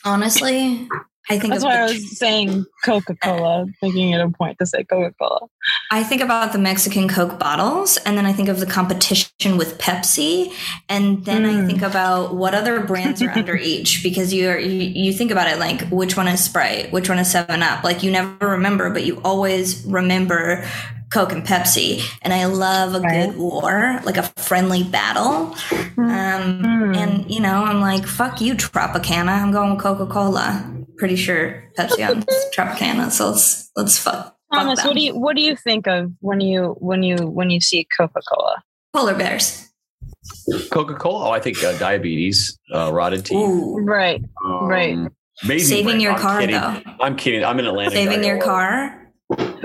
honestly, 0.05 0.89
I 1.31 1.39
think 1.39 1.53
That's 1.53 1.65
why 1.65 1.79
I 1.79 1.85
was 1.85 2.19
saying 2.19 2.67
Coca-Cola, 2.85 3.67
making 3.83 4.11
it 4.11 4.21
a 4.21 4.29
point 4.29 4.59
to 4.59 4.67
say 4.67 4.83
Coca-Cola. 4.85 5.47
I 5.91 6.03
think 6.03 6.21
about 6.21 6.53
the 6.53 6.59
Mexican 6.59 7.09
Coke 7.09 7.39
bottles, 7.39 7.97
and 7.99 8.19
then 8.19 8.27
I 8.27 8.33
think 8.33 8.49
of 8.49 8.59
the 8.59 8.67
competition 8.67 9.57
with 9.57 9.79
Pepsi, 9.79 10.53
and 10.89 11.25
then 11.25 11.45
I 11.47 11.53
Mm. 11.53 11.67
think 11.67 11.83
about 11.83 12.35
what 12.35 12.55
other 12.55 12.81
brands 12.81 13.23
are 13.23 13.31
under 13.31 13.57
each. 13.73 14.03
Because 14.03 14.35
you're 14.35 14.59
you, 14.59 14.71
you 15.05 15.13
think 15.13 15.31
about 15.31 15.47
it 15.49 15.59
like 15.59 15.89
which 15.91 16.17
one 16.17 16.27
is 16.29 16.43
Sprite, 16.43 16.91
which 16.93 17.09
one 17.09 17.19
is 17.19 17.31
Seven 17.31 17.63
Up. 17.63 17.85
Like 17.85 18.03
you 18.03 18.11
never 18.11 18.49
remember, 18.49 18.91
but 18.91 19.05
you 19.05 19.21
always 19.25 19.85
remember 19.87 20.65
Coke 21.13 21.31
and 21.33 21.45
Pepsi. 21.47 22.03
And 22.23 22.33
I 22.33 22.47
love 22.47 22.95
a 22.95 23.01
Right. 23.01 23.27
good 23.29 23.37
war, 23.39 24.01
like 24.05 24.17
a 24.17 24.25
friendly 24.43 24.83
battle. 24.83 25.55
Um, 25.99 26.63
Mm. 26.63 26.97
And 26.97 27.31
you 27.31 27.41
know, 27.41 27.65
I'm 27.65 27.81
like, 27.81 28.07
fuck 28.07 28.41
you, 28.41 28.55
Tropicana. 28.55 29.41
I'm 29.43 29.53
going 29.53 29.71
with 29.75 29.81
Coca 29.83 30.07
Cola. 30.07 30.65
Pretty 30.99 31.17
sure 31.17 31.65
Pepsi 31.77 32.09
owns 32.09 32.25
Tropicana, 32.55 33.11
so 33.11 33.31
let's 33.31 33.71
let's 33.77 33.99
fuck. 33.99 34.37
Thomas, 34.53 34.81
fuck 34.81 34.89
what 34.89 34.97
do 34.97 35.03
you 35.03 35.19
what 35.19 35.37
do 35.37 35.43
you 35.43 35.57
think 35.57 35.87
of 35.87 36.13
when 36.21 36.41
you 36.41 36.77
when 36.79 37.03
you 37.03 37.17
when 37.27 37.51
you 37.51 37.61
see 37.61 37.87
Coca-Cola? 37.97 38.63
Polar 38.95 39.15
bears. 39.15 39.69
Coca-Cola. 40.71 41.29
Oh, 41.29 41.31
I 41.31 41.41
think 41.41 41.63
uh, 41.65 41.77
diabetes, 41.79 42.59
uh, 42.75 42.93
rotted 42.93 43.25
teeth. 43.25 43.37
Ooh. 43.39 43.79
Right. 43.79 44.23
Um, 44.45 44.67
right. 44.67 44.99
Amazing. 45.43 45.69
Saving 45.69 45.85
brand. 45.85 46.03
your 46.03 46.13
I'm 46.13 46.19
car 46.21 46.41
kidding. 46.41 46.55
though. 46.61 46.83
I'm 47.01 47.17
kidding. 47.17 47.45
I'm 47.45 47.59
in 47.59 47.67
Atlanta. 47.67 47.91
Saving 47.91 48.23
your 48.23 48.41
car. 48.41 49.02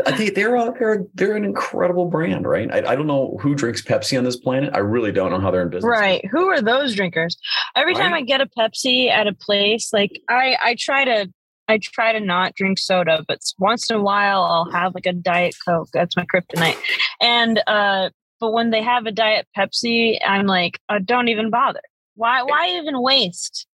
I 0.05 0.15
think 0.15 0.35
they're 0.35 0.55
a, 0.55 0.73
they're 0.77 1.05
they're 1.15 1.35
an 1.35 1.43
incredible 1.43 2.05
brand, 2.05 2.45
right? 2.45 2.71
I, 2.71 2.91
I 2.91 2.95
don't 2.95 3.07
know 3.07 3.37
who 3.41 3.55
drinks 3.55 3.81
Pepsi 3.81 4.17
on 4.17 4.23
this 4.23 4.37
planet. 4.37 4.71
I 4.73 4.79
really 4.79 5.11
don't 5.11 5.31
know 5.31 5.39
how 5.39 5.51
they're 5.51 5.63
in 5.63 5.69
business. 5.69 5.89
Right. 5.89 6.23
Who 6.31 6.47
are 6.47 6.61
those 6.61 6.95
drinkers? 6.95 7.37
Every 7.75 7.93
time 7.93 8.13
I 8.13 8.21
get 8.21 8.41
a 8.41 8.45
Pepsi 8.45 9.09
at 9.09 9.27
a 9.27 9.33
place, 9.33 9.91
like 9.91 10.21
I 10.29 10.57
I 10.61 10.75
try 10.79 11.05
to 11.05 11.27
I 11.67 11.79
try 11.81 12.13
to 12.13 12.19
not 12.19 12.55
drink 12.55 12.79
soda, 12.79 13.25
but 13.27 13.39
once 13.59 13.89
in 13.89 13.97
a 13.97 14.01
while 14.01 14.43
I'll 14.43 14.71
have 14.71 14.95
like 14.95 15.05
a 15.05 15.13
diet 15.13 15.55
coke. 15.67 15.89
That's 15.93 16.15
my 16.15 16.25
kryptonite. 16.25 16.77
And 17.21 17.61
uh 17.67 18.09
but 18.39 18.51
when 18.51 18.69
they 18.69 18.83
have 18.83 19.07
a 19.07 19.11
diet 19.11 19.47
Pepsi, 19.57 20.19
I'm 20.25 20.45
like, 20.45 20.79
uh, 20.89 20.99
don't 21.03 21.27
even 21.27 21.49
bother. 21.49 21.81
Why 22.15 22.43
why 22.43 22.69
even 22.69 23.01
waste 23.01 23.67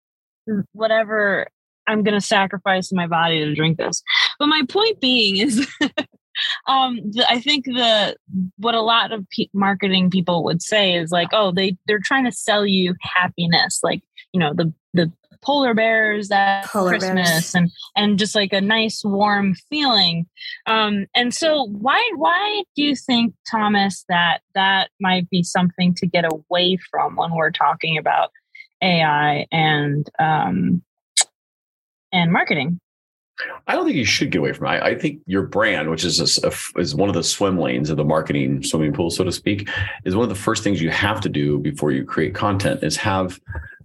whatever 0.73 1.49
I'm 1.87 2.03
going 2.03 2.15
to 2.15 2.25
sacrifice 2.25 2.93
in 2.93 2.97
my 2.97 3.07
body 3.07 3.41
to 3.45 3.55
drink 3.55 3.79
this? 3.79 4.03
But 4.43 4.49
my 4.49 4.63
point 4.69 5.01
being 5.01 5.37
is 5.37 5.65
um 6.67 6.99
the, 7.13 7.25
I 7.29 7.39
think 7.39 7.65
the 7.65 8.17
what 8.57 8.75
a 8.75 8.81
lot 8.81 9.13
of 9.13 9.25
pe- 9.31 9.47
marketing 9.55 10.11
people 10.11 10.43
would 10.43 10.63
say 10.63 10.97
is 10.97 11.13
like, 11.13 11.29
oh, 11.33 11.53
they 11.53 11.77
they're 11.87 12.01
trying 12.03 12.25
to 12.25 12.33
sell 12.33 12.67
you 12.67 12.97
happiness, 13.03 13.79
like 13.85 14.03
you 14.33 14.41
know 14.41 14.53
the 14.53 14.75
the 14.95 15.13
polar 15.43 15.75
bears 15.75 16.33
at 16.33 16.65
Polar 16.65 16.89
Christmas 16.89 17.31
bears. 17.31 17.55
and 17.55 17.71
and 17.95 18.19
just 18.19 18.35
like 18.35 18.53
a 18.53 18.61
nice 18.61 19.05
warm 19.05 19.55
feeling. 19.71 20.27
Um, 20.67 21.07
and 21.15 21.33
so 21.33 21.69
why 21.69 22.11
why 22.17 22.65
do 22.75 22.83
you 22.83 22.97
think 22.97 23.35
Thomas 23.49 24.05
that 24.09 24.41
that 24.57 24.91
might 25.01 25.31
be 25.31 25.45
something 25.45 25.95
to 25.95 26.07
get 26.09 26.25
away 26.25 26.79
from 26.91 27.15
when 27.15 27.31
we're 27.37 27.53
talking 27.53 27.97
about 27.97 28.33
AI 28.83 29.47
and 29.53 30.11
um 30.19 30.83
and 32.13 32.33
marketing? 32.33 32.81
I 33.67 33.75
don't 33.75 33.85
think 33.85 33.97
you 33.97 34.05
should 34.05 34.31
get 34.31 34.39
away 34.39 34.53
from 34.53 34.67
it. 34.67 34.71
I, 34.71 34.89
I 34.91 34.99
think 34.99 35.21
your 35.27 35.43
brand, 35.43 35.91
which 35.91 36.05
is 36.05 36.21
a, 36.21 36.47
a, 36.47 36.81
is 36.81 36.95
one 36.95 37.09
of 37.09 37.15
the 37.15 37.23
swim 37.23 37.59
lanes 37.59 37.91
of 37.91 37.97
the 37.97 38.05
marketing 38.05 38.63
swimming 38.63 38.93
pool, 38.93 39.11
so 39.11 39.25
to 39.25 39.33
speak, 39.33 39.69
is 40.05 40.17
one 40.17 40.25
of 40.25 40.29
the 40.29 40.35
first 40.35 40.63
things 40.63 40.81
you 40.81 40.91
have 40.91 41.21
to 41.23 41.29
do 41.29 41.59
before 41.59 41.93
you 41.93 42.05
create 42.05 42.35
content. 42.35 42.83
Is 42.83 42.97
have 42.97 43.41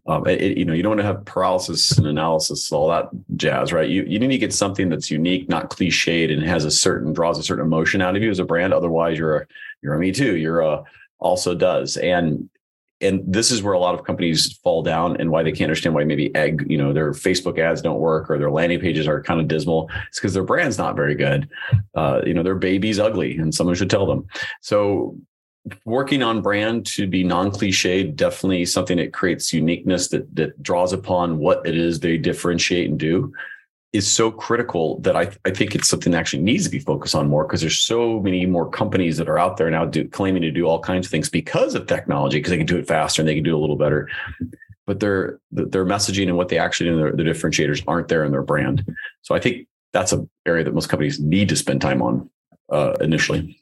um, 0.08 0.26
it, 0.26 0.58
you 0.58 0.64
know, 0.64 0.74
you 0.74 0.84
don't 0.84 0.92
want 0.92 1.02
to 1.02 1.06
have 1.06 1.26
paralysis 1.26 1.98
and 1.98 2.08
analysis, 2.08 2.72
all 2.72 2.88
that 2.90 3.10
jazz, 3.36 3.74
right? 3.74 3.90
You 3.90 4.04
you 4.04 4.20
need 4.20 4.28
to 4.28 4.38
get 4.38 4.54
something 4.54 4.90
that's 4.90 5.12
unique, 5.12 5.50
not 5.50 5.70
cliched, 5.70 6.32
and 6.32 6.42
has 6.44 6.64
a 6.64 6.72
certain 6.72 7.12
draws 7.14 7.38
a 7.38 7.44
certain 7.44 7.66
emotion 7.66 8.02
out 8.02 8.16
of 8.16 8.24
you 8.24 8.30
as 8.30 8.40
a 8.40 8.46
brand. 8.46 8.74
Otherwise, 8.74 9.18
you're 9.18 9.38
a 9.38 9.48
you're 9.82 9.96
a 9.96 10.00
me 10.00 10.12
too. 10.12 10.38
You're 10.38 10.62
a 10.62 10.84
also 11.20 11.54
does, 11.54 11.98
and 11.98 12.50
and 13.02 13.22
this 13.26 13.52
is 13.52 13.62
where 13.62 13.74
a 13.74 13.80
lot 13.80 13.94
of 13.94 14.04
companies 14.04 14.58
fall 14.64 14.82
down 14.82 15.18
and 15.20 15.30
why 15.30 15.44
they 15.44 15.52
can't 15.52 15.70
understand 15.70 15.94
why 15.94 16.04
maybe 16.04 16.34
egg 16.36 16.66
you 16.68 16.78
know 16.78 16.94
their 16.94 17.12
facebook 17.12 17.60
ads 17.60 17.82
don't 17.82 18.00
work 18.00 18.30
or 18.30 18.38
their 18.38 18.52
landing 18.52 18.80
pages 18.80 19.08
are 19.08 19.22
kind 19.22 19.40
of 19.40 19.48
dismal. 19.48 19.90
It's 20.08 20.20
because 20.20 20.34
their 20.34 20.44
brand's 20.44 20.78
not 20.78 20.96
very 20.96 21.16
good. 21.16 21.50
Uh, 21.96 22.22
you 22.26 22.34
know 22.34 22.44
their 22.44 22.56
baby's 22.56 23.00
ugly 23.00 23.38
and 23.38 23.54
someone 23.54 23.76
should 23.76 23.90
tell 23.90 24.06
them. 24.06 24.28
So 24.62 25.18
working 25.86 26.24
on 26.24 26.42
brand 26.42 26.86
to 26.86 27.08
be 27.08 27.24
non-cliche 27.24 28.04
definitely 28.04 28.66
something 28.66 28.98
that 28.98 29.14
creates 29.14 29.52
uniqueness 29.52 30.08
that 30.10 30.34
that 30.36 30.62
draws 30.64 30.94
upon 30.94 31.38
what 31.38 31.66
it 31.68 31.78
is 31.78 32.00
they 32.00 32.18
differentiate 32.18 32.90
and 32.90 33.00
do 33.00 33.34
is 33.94 34.10
so 34.10 34.30
critical 34.30 35.00
that 35.00 35.16
I, 35.16 35.32
I 35.46 35.52
think 35.52 35.74
it's 35.74 35.88
something 35.88 36.12
that 36.12 36.20
actually 36.20 36.44
needs 36.44 36.66
to 36.66 36.70
be 36.70 36.80
focused 36.80 37.16
on 37.16 37.30
more 37.30 37.46
because 37.46 37.62
there's 37.62 37.80
so 37.80 38.20
many 38.20 38.46
more 38.46 38.70
companies 38.70 39.18
that 39.18 39.30
are 39.30 39.40
out 39.40 39.58
there 39.58 39.72
now 39.72 39.86
do, 39.86 40.08
claiming 40.08 40.42
to 40.42 40.52
do 40.52 40.66
all 40.66 40.80
kinds 40.80 41.08
of 41.08 41.12
things 41.12 41.30
because 41.30 41.74
of 41.74 41.88
technology 41.88 42.38
because 42.38 42.52
they 42.52 42.58
can 42.58 42.66
do 42.66 42.78
it 42.78 42.88
faster 42.88 43.22
and 43.22 43.30
they 43.30 43.36
can 43.36 43.44
do 43.44 43.52
it 43.52 43.58
a 43.58 43.60
little 43.60 43.78
better. 43.78 44.10
But 44.86 45.00
their 45.00 45.40
their 45.52 45.86
messaging 45.86 46.28
and 46.28 46.38
what 46.38 46.50
they 46.50 46.58
actually 46.58 46.90
do 46.90 46.98
their, 46.98 47.12
their 47.12 47.26
differentiators 47.26 47.84
aren't 47.88 48.08
there 48.08 48.24
in 48.24 48.32
their 48.32 48.44
brand. 48.44 48.86
So 49.22 49.36
i 49.36 49.40
think 49.40 49.68
that's 49.94 50.12
an 50.12 50.30
area 50.46 50.64
that 50.64 50.74
most 50.74 50.90
companies 50.90 51.20
need 51.20 51.50
to 51.50 51.56
spend 51.56 51.82
time 51.82 52.02
on 52.02 52.30
uh, 52.72 52.94
initially. 53.02 53.62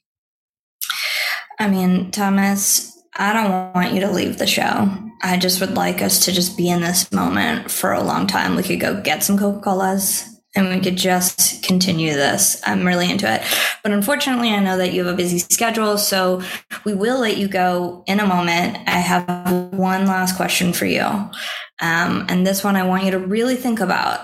I 1.59 1.69
mean, 1.69 2.11
Thomas, 2.11 3.01
I 3.15 3.33
don't 3.33 3.73
want 3.73 3.93
you 3.93 4.01
to 4.01 4.11
leave 4.11 4.38
the 4.38 4.47
show. 4.47 5.05
I 5.21 5.38
just 5.38 5.62
would 5.62 5.75
like 5.75 6.01
us 6.01 6.25
to 6.25 6.32
just 6.32 6.58
be 6.58 6.69
in 6.69 6.82
this 6.82 7.12
moment 7.12 7.71
for 7.71 7.91
a 7.91 8.04
long 8.04 8.28
time. 8.28 8.56
We 8.56 8.63
could 8.63 8.80
go 8.80 9.01
get 9.01 9.23
some 9.23 9.38
Coca 9.38 9.60
Colas 9.60 10.30
and 10.56 10.69
we 10.69 10.80
could 10.80 10.95
just 10.95 11.63
continue 11.63 12.13
this. 12.13 12.62
I'm 12.65 12.86
really 12.86 13.10
into 13.10 13.32
it. 13.32 13.41
But 13.84 13.91
unfortunately, 13.91 14.49
I 14.49 14.60
know 14.60 14.78
that 14.78 14.93
you 14.93 15.04
have 15.04 15.13
a 15.13 15.17
busy 15.17 15.39
schedule, 15.39 15.97
so 15.97 16.41
we 16.86 16.93
will 16.93 17.19
let 17.19 17.38
you 17.38 17.47
go 17.47 18.04
in 18.08 18.19
a 18.19 18.28
moment. 18.28 18.78
I 18.88 18.99
have 18.99 19.28
one 19.73 20.06
last 20.06 20.38
question 20.38 20.71
for 20.71 20.86
you. 20.86 21.04
Um, 21.04 22.25
and 22.30 22.47
this 22.47 22.63
one 22.63 22.75
I 22.75 22.88
want 22.88 23.04
you 23.04 23.12
to 23.12 23.19
really 23.19 23.56
think 23.56 23.82
about 23.82 24.21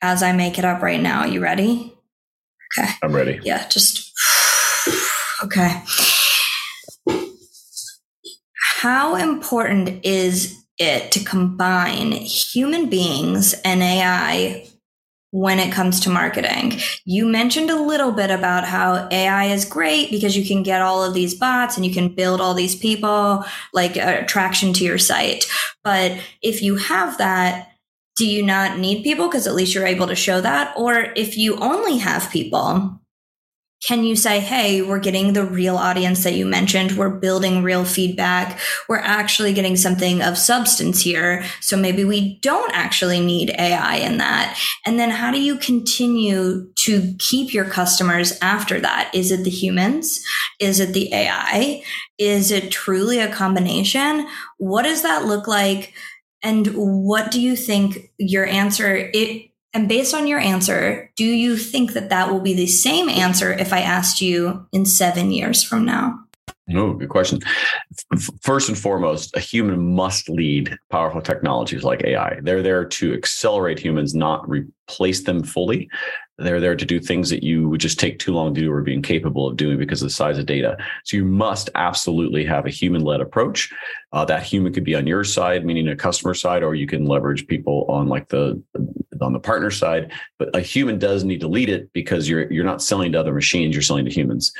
as 0.00 0.22
I 0.22 0.32
make 0.32 0.58
it 0.58 0.64
up 0.64 0.82
right 0.82 1.00
now. 1.00 1.24
You 1.24 1.40
ready? 1.40 1.94
Okay. 2.76 2.90
I'm 3.02 3.14
ready. 3.14 3.38
Yeah, 3.44 3.68
just 3.68 4.12
okay 5.44 5.82
how 8.82 9.14
important 9.14 10.04
is 10.04 10.60
it 10.76 11.12
to 11.12 11.22
combine 11.22 12.10
human 12.10 12.90
beings 12.90 13.54
and 13.64 13.80
AI 13.80 14.66
when 15.30 15.60
it 15.60 15.72
comes 15.72 16.00
to 16.00 16.10
marketing. 16.10 16.80
You 17.04 17.26
mentioned 17.26 17.70
a 17.70 17.80
little 17.80 18.10
bit 18.10 18.32
about 18.32 18.64
how 18.64 19.06
AI 19.12 19.44
is 19.44 19.64
great 19.64 20.10
because 20.10 20.36
you 20.36 20.44
can 20.44 20.64
get 20.64 20.82
all 20.82 21.04
of 21.04 21.14
these 21.14 21.32
bots 21.32 21.76
and 21.76 21.86
you 21.86 21.94
can 21.94 22.12
build 22.12 22.40
all 22.40 22.54
these 22.54 22.74
people 22.74 23.44
like 23.72 23.96
uh, 23.96 24.16
attraction 24.24 24.72
to 24.72 24.84
your 24.84 24.98
site. 24.98 25.44
But 25.84 26.18
if 26.42 26.60
you 26.60 26.74
have 26.74 27.18
that, 27.18 27.68
do 28.16 28.26
you 28.26 28.44
not 28.44 28.80
need 28.80 29.04
people? 29.04 29.28
Because 29.28 29.46
at 29.46 29.54
least 29.54 29.76
you're 29.76 29.86
able 29.86 30.08
to 30.08 30.16
show 30.16 30.40
that. 30.40 30.74
Or 30.76 31.12
if 31.14 31.38
you 31.38 31.56
only 31.58 31.98
have 31.98 32.32
people, 32.32 33.00
can 33.86 34.04
you 34.04 34.14
say, 34.14 34.38
Hey, 34.38 34.80
we're 34.80 35.00
getting 35.00 35.32
the 35.32 35.44
real 35.44 35.76
audience 35.76 36.22
that 36.24 36.34
you 36.34 36.46
mentioned. 36.46 36.92
We're 36.92 37.18
building 37.18 37.62
real 37.62 37.84
feedback. 37.84 38.58
We're 38.88 38.98
actually 38.98 39.52
getting 39.52 39.76
something 39.76 40.22
of 40.22 40.38
substance 40.38 41.02
here. 41.02 41.44
So 41.60 41.76
maybe 41.76 42.04
we 42.04 42.38
don't 42.40 42.72
actually 42.72 43.20
need 43.20 43.50
AI 43.58 43.96
in 43.96 44.18
that. 44.18 44.58
And 44.86 44.98
then 44.98 45.10
how 45.10 45.32
do 45.32 45.40
you 45.40 45.56
continue 45.56 46.72
to 46.76 47.14
keep 47.18 47.52
your 47.52 47.64
customers 47.64 48.38
after 48.40 48.80
that? 48.80 49.10
Is 49.12 49.32
it 49.32 49.44
the 49.44 49.50
humans? 49.50 50.22
Is 50.60 50.78
it 50.78 50.92
the 50.92 51.12
AI? 51.12 51.82
Is 52.18 52.50
it 52.50 52.70
truly 52.70 53.18
a 53.18 53.32
combination? 53.32 54.28
What 54.58 54.82
does 54.82 55.02
that 55.02 55.24
look 55.24 55.48
like? 55.48 55.92
And 56.42 56.66
what 56.74 57.30
do 57.30 57.40
you 57.40 57.54
think 57.54 58.10
your 58.18 58.44
answer, 58.44 59.10
it, 59.12 59.51
and 59.74 59.88
based 59.88 60.14
on 60.14 60.26
your 60.26 60.38
answer, 60.38 61.10
do 61.16 61.24
you 61.24 61.56
think 61.56 61.92
that 61.92 62.10
that 62.10 62.30
will 62.30 62.40
be 62.40 62.54
the 62.54 62.66
same 62.66 63.08
answer 63.08 63.52
if 63.52 63.72
I 63.72 63.80
asked 63.80 64.20
you 64.20 64.66
in 64.72 64.84
seven 64.84 65.30
years 65.30 65.62
from 65.62 65.84
now? 65.84 66.18
Oh, 66.74 66.94
good 66.94 67.08
question. 67.08 67.40
First 68.40 68.68
and 68.68 68.78
foremost, 68.78 69.36
a 69.36 69.40
human 69.40 69.94
must 69.94 70.28
lead 70.28 70.76
powerful 70.90 71.20
technologies 71.20 71.82
like 71.82 72.04
AI. 72.04 72.38
They're 72.42 72.62
there 72.62 72.84
to 72.84 73.14
accelerate 73.14 73.78
humans, 73.78 74.14
not 74.14 74.48
replace 74.48 75.24
them 75.24 75.42
fully. 75.42 75.90
They're 76.42 76.60
there 76.60 76.76
to 76.76 76.84
do 76.84 77.00
things 77.00 77.30
that 77.30 77.42
you 77.42 77.68
would 77.68 77.80
just 77.80 78.00
take 78.00 78.18
too 78.18 78.32
long 78.32 78.54
to 78.54 78.60
do 78.60 78.72
or 78.72 78.82
be 78.82 78.94
incapable 78.94 79.48
of 79.48 79.56
doing 79.56 79.78
because 79.78 80.02
of 80.02 80.06
the 80.06 80.14
size 80.14 80.38
of 80.38 80.46
data. 80.46 80.76
So 81.04 81.16
you 81.16 81.24
must 81.24 81.70
absolutely 81.74 82.44
have 82.44 82.66
a 82.66 82.70
human 82.70 83.02
led 83.02 83.20
approach. 83.20 83.72
Uh, 84.12 84.24
that 84.26 84.42
human 84.42 84.72
could 84.72 84.84
be 84.84 84.94
on 84.94 85.06
your 85.06 85.24
side, 85.24 85.64
meaning 85.64 85.88
a 85.88 85.96
customer 85.96 86.34
side, 86.34 86.62
or 86.62 86.74
you 86.74 86.86
can 86.86 87.06
leverage 87.06 87.46
people 87.46 87.86
on 87.88 88.08
like 88.08 88.28
the 88.28 88.62
on 89.20 89.32
the 89.32 89.40
partner 89.40 89.70
side. 89.70 90.12
But 90.38 90.54
a 90.54 90.60
human 90.60 90.98
does 90.98 91.24
need 91.24 91.40
to 91.40 91.48
lead 91.48 91.68
it 91.68 91.92
because 91.92 92.28
you're 92.28 92.52
you're 92.52 92.64
not 92.64 92.82
selling 92.82 93.12
to 93.12 93.20
other 93.20 93.32
machines, 93.32 93.74
you're 93.74 93.82
selling 93.82 94.04
to 94.04 94.10
humans. 94.10 94.52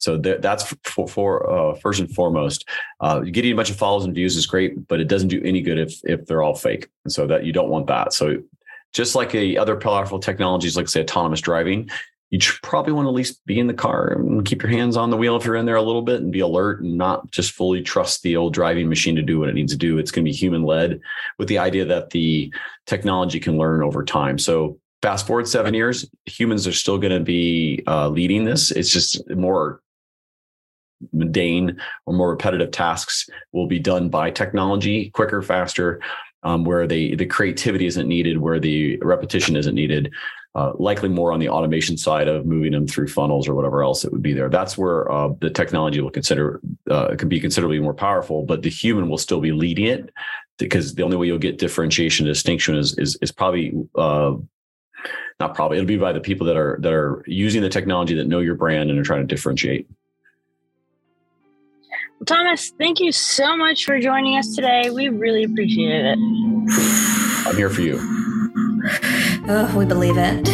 So 0.00 0.16
that's 0.16 0.74
for, 0.84 1.08
for 1.08 1.50
uh, 1.50 1.74
first 1.76 2.00
and 2.00 2.12
foremost. 2.14 2.68
Uh, 3.00 3.20
getting 3.20 3.52
a 3.52 3.56
bunch 3.56 3.70
of 3.70 3.76
follows 3.76 4.04
and 4.04 4.14
views 4.14 4.36
is 4.36 4.46
great, 4.46 4.86
but 4.86 5.00
it 5.00 5.08
doesn't 5.08 5.28
do 5.28 5.42
any 5.44 5.60
good 5.60 5.78
if 5.78 6.00
if 6.04 6.26
they're 6.26 6.42
all 6.42 6.54
fake. 6.54 6.88
And 7.04 7.12
so 7.12 7.26
that 7.26 7.44
you 7.44 7.52
don't 7.52 7.68
want 7.68 7.88
that. 7.88 8.12
So 8.12 8.38
just 8.92 9.14
like 9.14 9.34
a 9.34 9.56
other 9.56 9.76
powerful 9.76 10.18
technologies, 10.18 10.76
like 10.76 10.88
say 10.88 11.02
autonomous 11.02 11.40
driving, 11.40 11.90
you 12.30 12.38
probably 12.62 12.92
want 12.92 13.06
to 13.06 13.10
at 13.10 13.14
least 13.14 13.44
be 13.46 13.58
in 13.58 13.66
the 13.66 13.74
car 13.74 14.08
and 14.08 14.44
keep 14.44 14.62
your 14.62 14.70
hands 14.70 14.96
on 14.96 15.10
the 15.10 15.16
wheel 15.16 15.36
if 15.36 15.44
you're 15.44 15.56
in 15.56 15.64
there 15.64 15.76
a 15.76 15.82
little 15.82 16.02
bit 16.02 16.20
and 16.20 16.30
be 16.30 16.40
alert 16.40 16.82
and 16.82 16.98
not 16.98 17.30
just 17.30 17.52
fully 17.52 17.80
trust 17.80 18.22
the 18.22 18.36
old 18.36 18.52
driving 18.52 18.88
machine 18.88 19.16
to 19.16 19.22
do 19.22 19.38
what 19.38 19.48
it 19.48 19.54
needs 19.54 19.72
to 19.72 19.78
do. 19.78 19.98
It's 19.98 20.10
going 20.10 20.24
to 20.24 20.30
be 20.30 20.36
human 20.36 20.62
led 20.62 21.00
with 21.38 21.48
the 21.48 21.58
idea 21.58 21.86
that 21.86 22.10
the 22.10 22.52
technology 22.86 23.40
can 23.40 23.56
learn 23.56 23.82
over 23.82 24.04
time. 24.04 24.38
So 24.38 24.78
fast 25.00 25.26
forward 25.26 25.48
seven 25.48 25.72
years, 25.72 26.08
humans 26.26 26.66
are 26.66 26.72
still 26.72 26.98
going 26.98 27.16
to 27.16 27.24
be 27.24 27.82
uh, 27.86 28.08
leading 28.08 28.44
this. 28.44 28.70
It's 28.72 28.90
just 28.90 29.28
more 29.30 29.80
mundane 31.12 31.80
or 32.06 32.12
more 32.12 32.30
repetitive 32.30 32.72
tasks 32.72 33.28
will 33.52 33.68
be 33.68 33.78
done 33.78 34.08
by 34.10 34.30
technology 34.30 35.10
quicker, 35.10 35.40
faster, 35.40 36.00
um, 36.42 36.64
where 36.64 36.86
the 36.86 37.14
the 37.16 37.26
creativity 37.26 37.86
isn't 37.86 38.08
needed, 38.08 38.38
where 38.38 38.60
the 38.60 38.96
repetition 38.98 39.56
isn't 39.56 39.74
needed. 39.74 40.12
Uh, 40.54 40.72
likely 40.78 41.08
more 41.08 41.30
on 41.30 41.38
the 41.38 41.48
automation 41.48 41.96
side 41.96 42.26
of 42.26 42.44
moving 42.44 42.72
them 42.72 42.86
through 42.86 43.06
funnels 43.06 43.46
or 43.46 43.54
whatever 43.54 43.82
else 43.84 44.04
it 44.04 44.10
would 44.10 44.22
be 44.22 44.32
there. 44.32 44.48
That's 44.48 44.76
where 44.76 45.08
uh, 45.12 45.28
the 45.40 45.50
technology 45.50 46.00
will 46.00 46.10
consider 46.10 46.60
uh, 46.90 47.14
can 47.16 47.28
be 47.28 47.38
considerably 47.38 47.78
more 47.78 47.94
powerful, 47.94 48.44
but 48.44 48.62
the 48.62 48.70
human 48.70 49.08
will 49.08 49.18
still 49.18 49.40
be 49.40 49.52
leading 49.52 49.86
it 49.86 50.10
because 50.58 50.94
the 50.94 51.04
only 51.04 51.16
way 51.16 51.26
you'll 51.26 51.38
get 51.38 51.58
differentiation 51.58 52.26
and 52.26 52.34
distinction 52.34 52.74
is 52.74 52.98
is, 52.98 53.16
is 53.20 53.30
probably 53.30 53.72
uh, 53.94 54.34
not 55.38 55.54
probably 55.54 55.76
it'll 55.78 55.86
be 55.86 55.96
by 55.96 56.12
the 56.12 56.20
people 56.20 56.46
that 56.46 56.56
are 56.56 56.78
that 56.80 56.92
are 56.92 57.22
using 57.26 57.62
the 57.62 57.68
technology 57.68 58.14
that 58.14 58.26
know 58.26 58.40
your 58.40 58.56
brand 58.56 58.90
and 58.90 58.98
are 58.98 59.04
trying 59.04 59.26
to 59.26 59.32
differentiate. 59.32 59.86
Thomas, 62.26 62.70
thank 62.78 63.00
you 63.00 63.12
so 63.12 63.56
much 63.56 63.84
for 63.84 63.98
joining 64.00 64.36
us 64.36 64.54
today. 64.54 64.90
We 64.90 65.08
really 65.08 65.44
appreciate 65.44 66.04
it. 66.04 66.18
I'm 67.46 67.56
here 67.56 67.70
for 67.70 67.80
you. 67.80 67.98
Oh, 69.48 69.74
we 69.76 69.86
believe 69.86 70.16
it. 70.18 70.46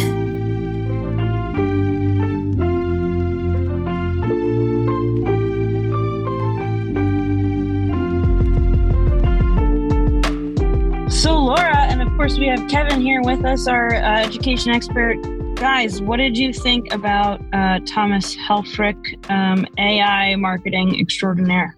So, 11.11 11.37
Laura, 11.37 11.75
and 11.87 12.01
of 12.01 12.07
course, 12.15 12.37
we 12.37 12.47
have 12.47 12.69
Kevin 12.69 13.01
here 13.01 13.21
with 13.23 13.43
us, 13.43 13.67
our 13.67 13.95
uh, 13.95 14.19
education 14.19 14.71
expert 14.71 15.17
guys, 15.55 16.01
what 16.01 16.17
did 16.17 16.37
you 16.37 16.51
think 16.51 16.93
about 16.93 17.41
uh, 17.53 17.79
Thomas 17.85 18.35
Helfrich, 18.35 19.31
um, 19.31 19.65
AI 19.77 20.35
marketing 20.35 20.99
extraordinaire? 20.99 21.77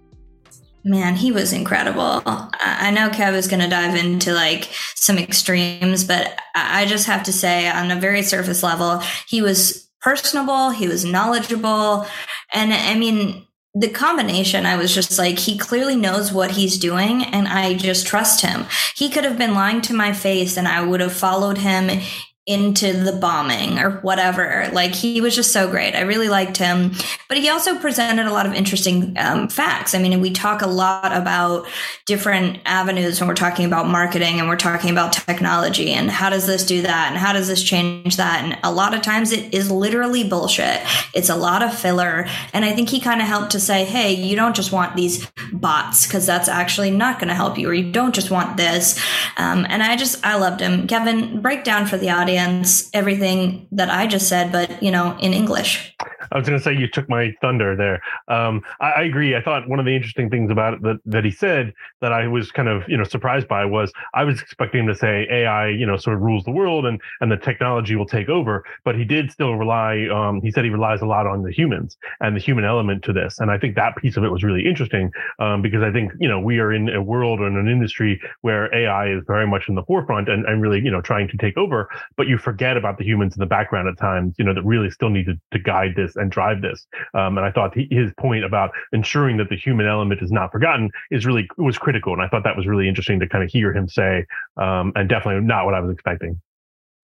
Man, 0.84 1.16
he 1.16 1.32
was 1.32 1.54
incredible. 1.54 2.24
I 2.26 2.92
know 2.92 3.10
Kev 3.10 3.34
is 3.34 3.48
going 3.48 3.60
to 3.60 3.70
dive 3.70 3.96
into 3.96 4.34
like 4.34 4.70
some 4.96 5.18
extremes, 5.18 6.04
but 6.04 6.40
I 6.56 6.86
just 6.86 7.08
have 7.08 7.24
to 7.24 7.34
say, 7.34 7.70
on 7.70 7.92
a 7.92 8.00
very 8.00 8.24
surface 8.24 8.63
level, 8.63 9.02
he 9.28 9.42
was 9.42 9.90
personable, 10.02 10.72
he 10.72 10.88
was 10.88 11.06
knowledgeable. 11.06 12.08
And 12.54 12.74
I 12.74 12.96
mean, 12.96 13.46
the 13.76 13.90
combination, 13.90 14.66
I 14.66 14.78
was 14.78 14.94
just 14.96 15.20
like, 15.20 15.38
he 15.38 15.58
clearly 15.58 15.96
knows 15.96 16.32
what 16.32 16.52
he's 16.52 16.80
doing, 16.80 17.24
and 17.26 17.48
I 17.48 17.76
just 17.76 18.08
trust 18.08 18.42
him. 18.42 18.66
He 18.96 19.10
could 19.10 19.24
have 19.24 19.38
been 19.38 19.54
lying 19.54 19.82
to 19.82 19.94
my 19.94 20.13
face, 20.13 20.58
and 20.58 20.68
I 20.68 20.82
would 20.82 21.02
have 21.02 21.13
followed 21.13 21.60
him 21.60 22.02
into 22.47 22.93
the 22.93 23.12
bombing 23.12 23.77
or 23.77 23.99
whatever. 23.99 24.69
Like 24.71 24.95
he 24.95 25.19
was 25.19 25.36
just 25.36 25.51
so 25.51 25.69
great. 25.69 25.95
I 25.95 26.01
really 26.01 26.29
liked 26.29 26.55
him, 26.55 26.93
but 27.27 27.38
he 27.38 27.49
also 27.49 27.77
presented 27.77 28.25
a 28.25 28.31
lot 28.31 28.45
of 28.45 28.53
interesting 28.53 29.13
um, 29.17 29.49
facts. 29.49 29.93
I 29.93 29.99
mean, 29.99 30.21
we 30.21 30.31
talk 30.31 30.62
a 30.62 30.67
lot 30.67 31.12
about 31.12 31.67
different 32.05 32.60
avenues 32.63 33.19
when 33.19 33.27
we're 33.27 33.36
talking 33.36 33.65
about 33.65 33.89
marketing 33.89 34.39
and 34.39 34.47
we're 34.47 34.55
talking 34.55 34.91
about 34.91 35.12
technology 35.12 35.91
and 35.91 36.10
how 36.10 36.29
does 36.29 36.47
this 36.47 36.65
do 36.65 36.83
that 36.83 37.10
and 37.10 37.17
how 37.17 37.33
does 37.33 37.49
this 37.49 37.62
change 37.62 38.15
that. 38.15 38.45
And 38.45 38.57
a 38.63 38.71
lot 38.71 38.93
of 38.93 39.01
times 39.01 39.33
it 39.33 39.53
is 39.53 39.69
literally 39.69 40.23
bullshit. 40.23 40.79
It's 41.13 41.29
a 41.29 41.36
lot 41.36 41.62
of 41.62 41.77
filler. 41.77 42.27
And 42.53 42.63
I 42.63 42.71
think 42.71 42.88
he 42.88 43.01
kind 43.01 43.19
of 43.19 43.27
helped 43.27 43.51
to 43.51 43.60
say, 43.60 43.83
hey, 43.83 44.13
you 44.13 44.38
don't 44.38 44.55
just 44.55 44.71
want 44.71 44.95
these 44.95 45.29
bots 45.51 46.07
because 46.07 46.25
that's 46.25 46.47
actually 46.47 46.91
not 46.91 47.19
going 47.19 47.27
to 47.27 47.36
help 47.36 47.57
you, 47.57 47.69
or 47.69 47.73
you 47.73 47.91
don't 47.91 48.15
just 48.15 48.31
want 48.31 48.55
this. 48.55 48.97
Um, 49.36 49.65
and 49.67 49.83
I 49.83 49.97
just, 49.97 50.25
I 50.25 50.38
loved 50.38 50.62
him. 50.62 50.88
Kevin, 50.88 51.41
break 51.41 51.65
down 51.65 51.88
for 51.88 51.97
the 51.97 52.10
audience 52.10 52.37
audience 52.38 52.89
everything 52.93 53.67
that 53.71 53.89
I 53.89 54.08
just 54.08 54.28
said, 54.30 54.52
but 54.52 54.82
you 54.82 54.91
know, 54.91 55.17
in 55.19 55.34
English. 55.34 55.95
I 56.32 56.38
was 56.38 56.48
going 56.48 56.60
to 56.60 56.63
say 56.63 56.76
you 56.76 56.88
took 56.88 57.10
my 57.10 57.34
thunder 57.42 57.76
there. 57.76 58.02
Um, 58.28 58.62
I, 58.80 58.92
I, 58.92 59.02
agree. 59.04 59.36
I 59.36 59.42
thought 59.42 59.68
one 59.68 59.80
of 59.80 59.86
the 59.86 59.96
interesting 59.96 60.30
things 60.30 60.52
about 60.52 60.76
it 60.76 60.82
that, 60.84 60.98
that 61.06 61.26
he 61.26 61.32
said 61.32 61.74
that 62.02 62.12
I 62.12 62.28
was 62.28 62.52
kind 62.52 62.68
of 62.68 62.84
you 62.88 62.98
know 62.98 63.04
surprised 63.04 63.48
by 63.48 63.66
was 63.66 63.92
I 64.13 64.24
was 64.24 64.42
expecting 64.42 64.82
him 64.82 64.88
to 64.88 64.96
say 64.96 65.28
AI 65.30 65.70
you 65.70 65.86
know 65.86 65.98
sort 65.98 66.16
of 66.16 66.22
rules 66.22 66.44
the 66.44 66.52
world 66.52 66.86
and 66.86 67.00
and 67.22 67.32
the 67.32 67.38
technology 67.38 67.96
will 67.96 68.06
take 68.06 68.30
over, 68.30 68.63
but 68.84 68.96
he 68.96 69.06
did 69.06 69.32
still 69.32 69.56
rely. 69.56 70.08
Um, 70.08 70.42
he 70.42 70.52
said 70.52 70.63
he 70.63 70.70
relies 70.70 71.02
a 71.02 71.06
lot 71.06 71.28
on 71.28 71.44
the 71.44 71.52
humans 71.52 71.98
and 72.20 72.36
the 72.36 72.42
human 72.42 72.66
element 72.66 73.04
to 73.04 73.13
this, 73.13 73.40
and 73.40 73.52
I 73.52 73.58
think 73.58 73.76
that 73.76 73.96
piece 73.98 74.18
of 74.18 74.24
it 74.24 74.30
was 74.30 74.44
really 74.44 74.66
interesting 74.66 75.12
um, 75.40 75.62
because 75.62 75.84
I 75.84 75.92
think 75.92 76.12
you 76.20 76.28
know 76.28 76.40
we 76.40 76.60
are 76.60 76.74
in 76.74 76.90
a 76.90 77.02
world 77.02 77.40
or 77.40 77.48
in 77.48 77.58
an 77.58 77.68
industry 77.68 78.20
where 78.42 78.74
AI 78.74 79.10
is 79.10 79.24
very 79.28 79.48
much 79.48 79.70
in 79.70 79.76
the 79.76 79.84
forefront 79.84 80.30
and, 80.30 80.46
and 80.46 80.62
really 80.62 80.82
you 80.82 80.92
know 80.92 81.02
trying 81.02 81.28
to 81.28 81.38
take 81.38 81.58
over, 81.58 81.90
but 82.16 82.28
you 82.28 82.38
forget 82.38 82.78
about 82.78 82.98
the 82.98 83.04
humans 83.04 83.36
in 83.36 83.40
the 83.40 83.46
background 83.46 83.88
at 83.88 83.98
times, 83.98 84.36
you 84.38 84.46
know, 84.46 84.54
that 84.54 84.63
really 84.63 84.90
still 84.90 85.10
need 85.10 85.26
to, 85.26 85.40
to 85.52 85.60
guide 85.60 85.94
this 85.96 86.16
and 86.17 86.32
drive 86.32 86.62
this. 86.62 86.86
Um, 87.13 87.38
and 87.38 87.45
I 87.45 87.51
thought 87.51 87.73
his 87.75 88.12
point 88.19 88.43
about 88.43 88.71
ensuring 88.91 89.38
that 89.38 89.49
the 89.49 89.58
human 89.58 89.88
element 89.88 90.21
is 90.21 90.32
not 90.32 90.51
forgotten 90.51 90.89
is 91.12 91.25
really 91.25 91.47
was 91.58 91.77
critical. 91.77 92.13
And 92.13 92.21
I 92.21 92.27
thought 92.27 92.43
that 92.43 92.58
was 92.58 92.67
really 92.67 92.88
interesting 92.88 93.19
to 93.19 93.27
kind 93.27 93.43
of 93.43 93.49
hear 93.49 93.73
him 93.73 93.88
say, 93.88 94.25
um, 94.58 94.91
and 94.95 95.08
definitely 95.08 95.45
not 95.45 95.65
what 95.65 95.73
I 95.73 95.80
was 95.80 95.91
expecting. 95.91 96.41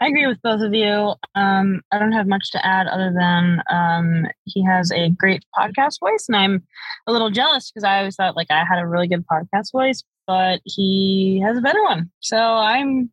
I 0.02 0.08
agree 0.08 0.28
with 0.28 0.41
both 0.41 0.60
of 0.60 0.73
you. 0.73 1.13
Um, 1.36 1.82
I 1.91 1.99
don't 1.99 2.12
have 2.12 2.28
much 2.28 2.52
to 2.52 2.65
add 2.65 2.88
other 2.88 3.13
than 3.17 3.62
um, 3.71 4.28
he 4.43 4.62
has 4.65 4.91
a 4.91 5.10
great 5.12 5.45
podcast 5.58 5.99
voice, 6.02 6.26
and 6.28 6.36
I'm 6.36 6.63
a 7.08 7.13
little 7.13 7.30
jealous 7.30 7.71
because 7.71 7.86
I 7.86 7.99
always 7.99 8.17
thought 8.17 8.36
like 8.36 8.52
I 8.52 8.65
had 8.65 8.80
a 8.80 8.88
really 8.88 9.08
good 9.08 9.26
podcast 9.26 9.71
voice, 9.71 10.04
but 10.28 10.60
he 10.65 11.41
has 11.45 11.58
a 11.58 11.62
better 11.62 11.82
one. 11.84 12.12
So 12.19 12.38
I'm 12.38 13.12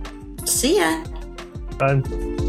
See 0.48 0.80
ya. 0.80 1.04
Bye. 1.78 2.47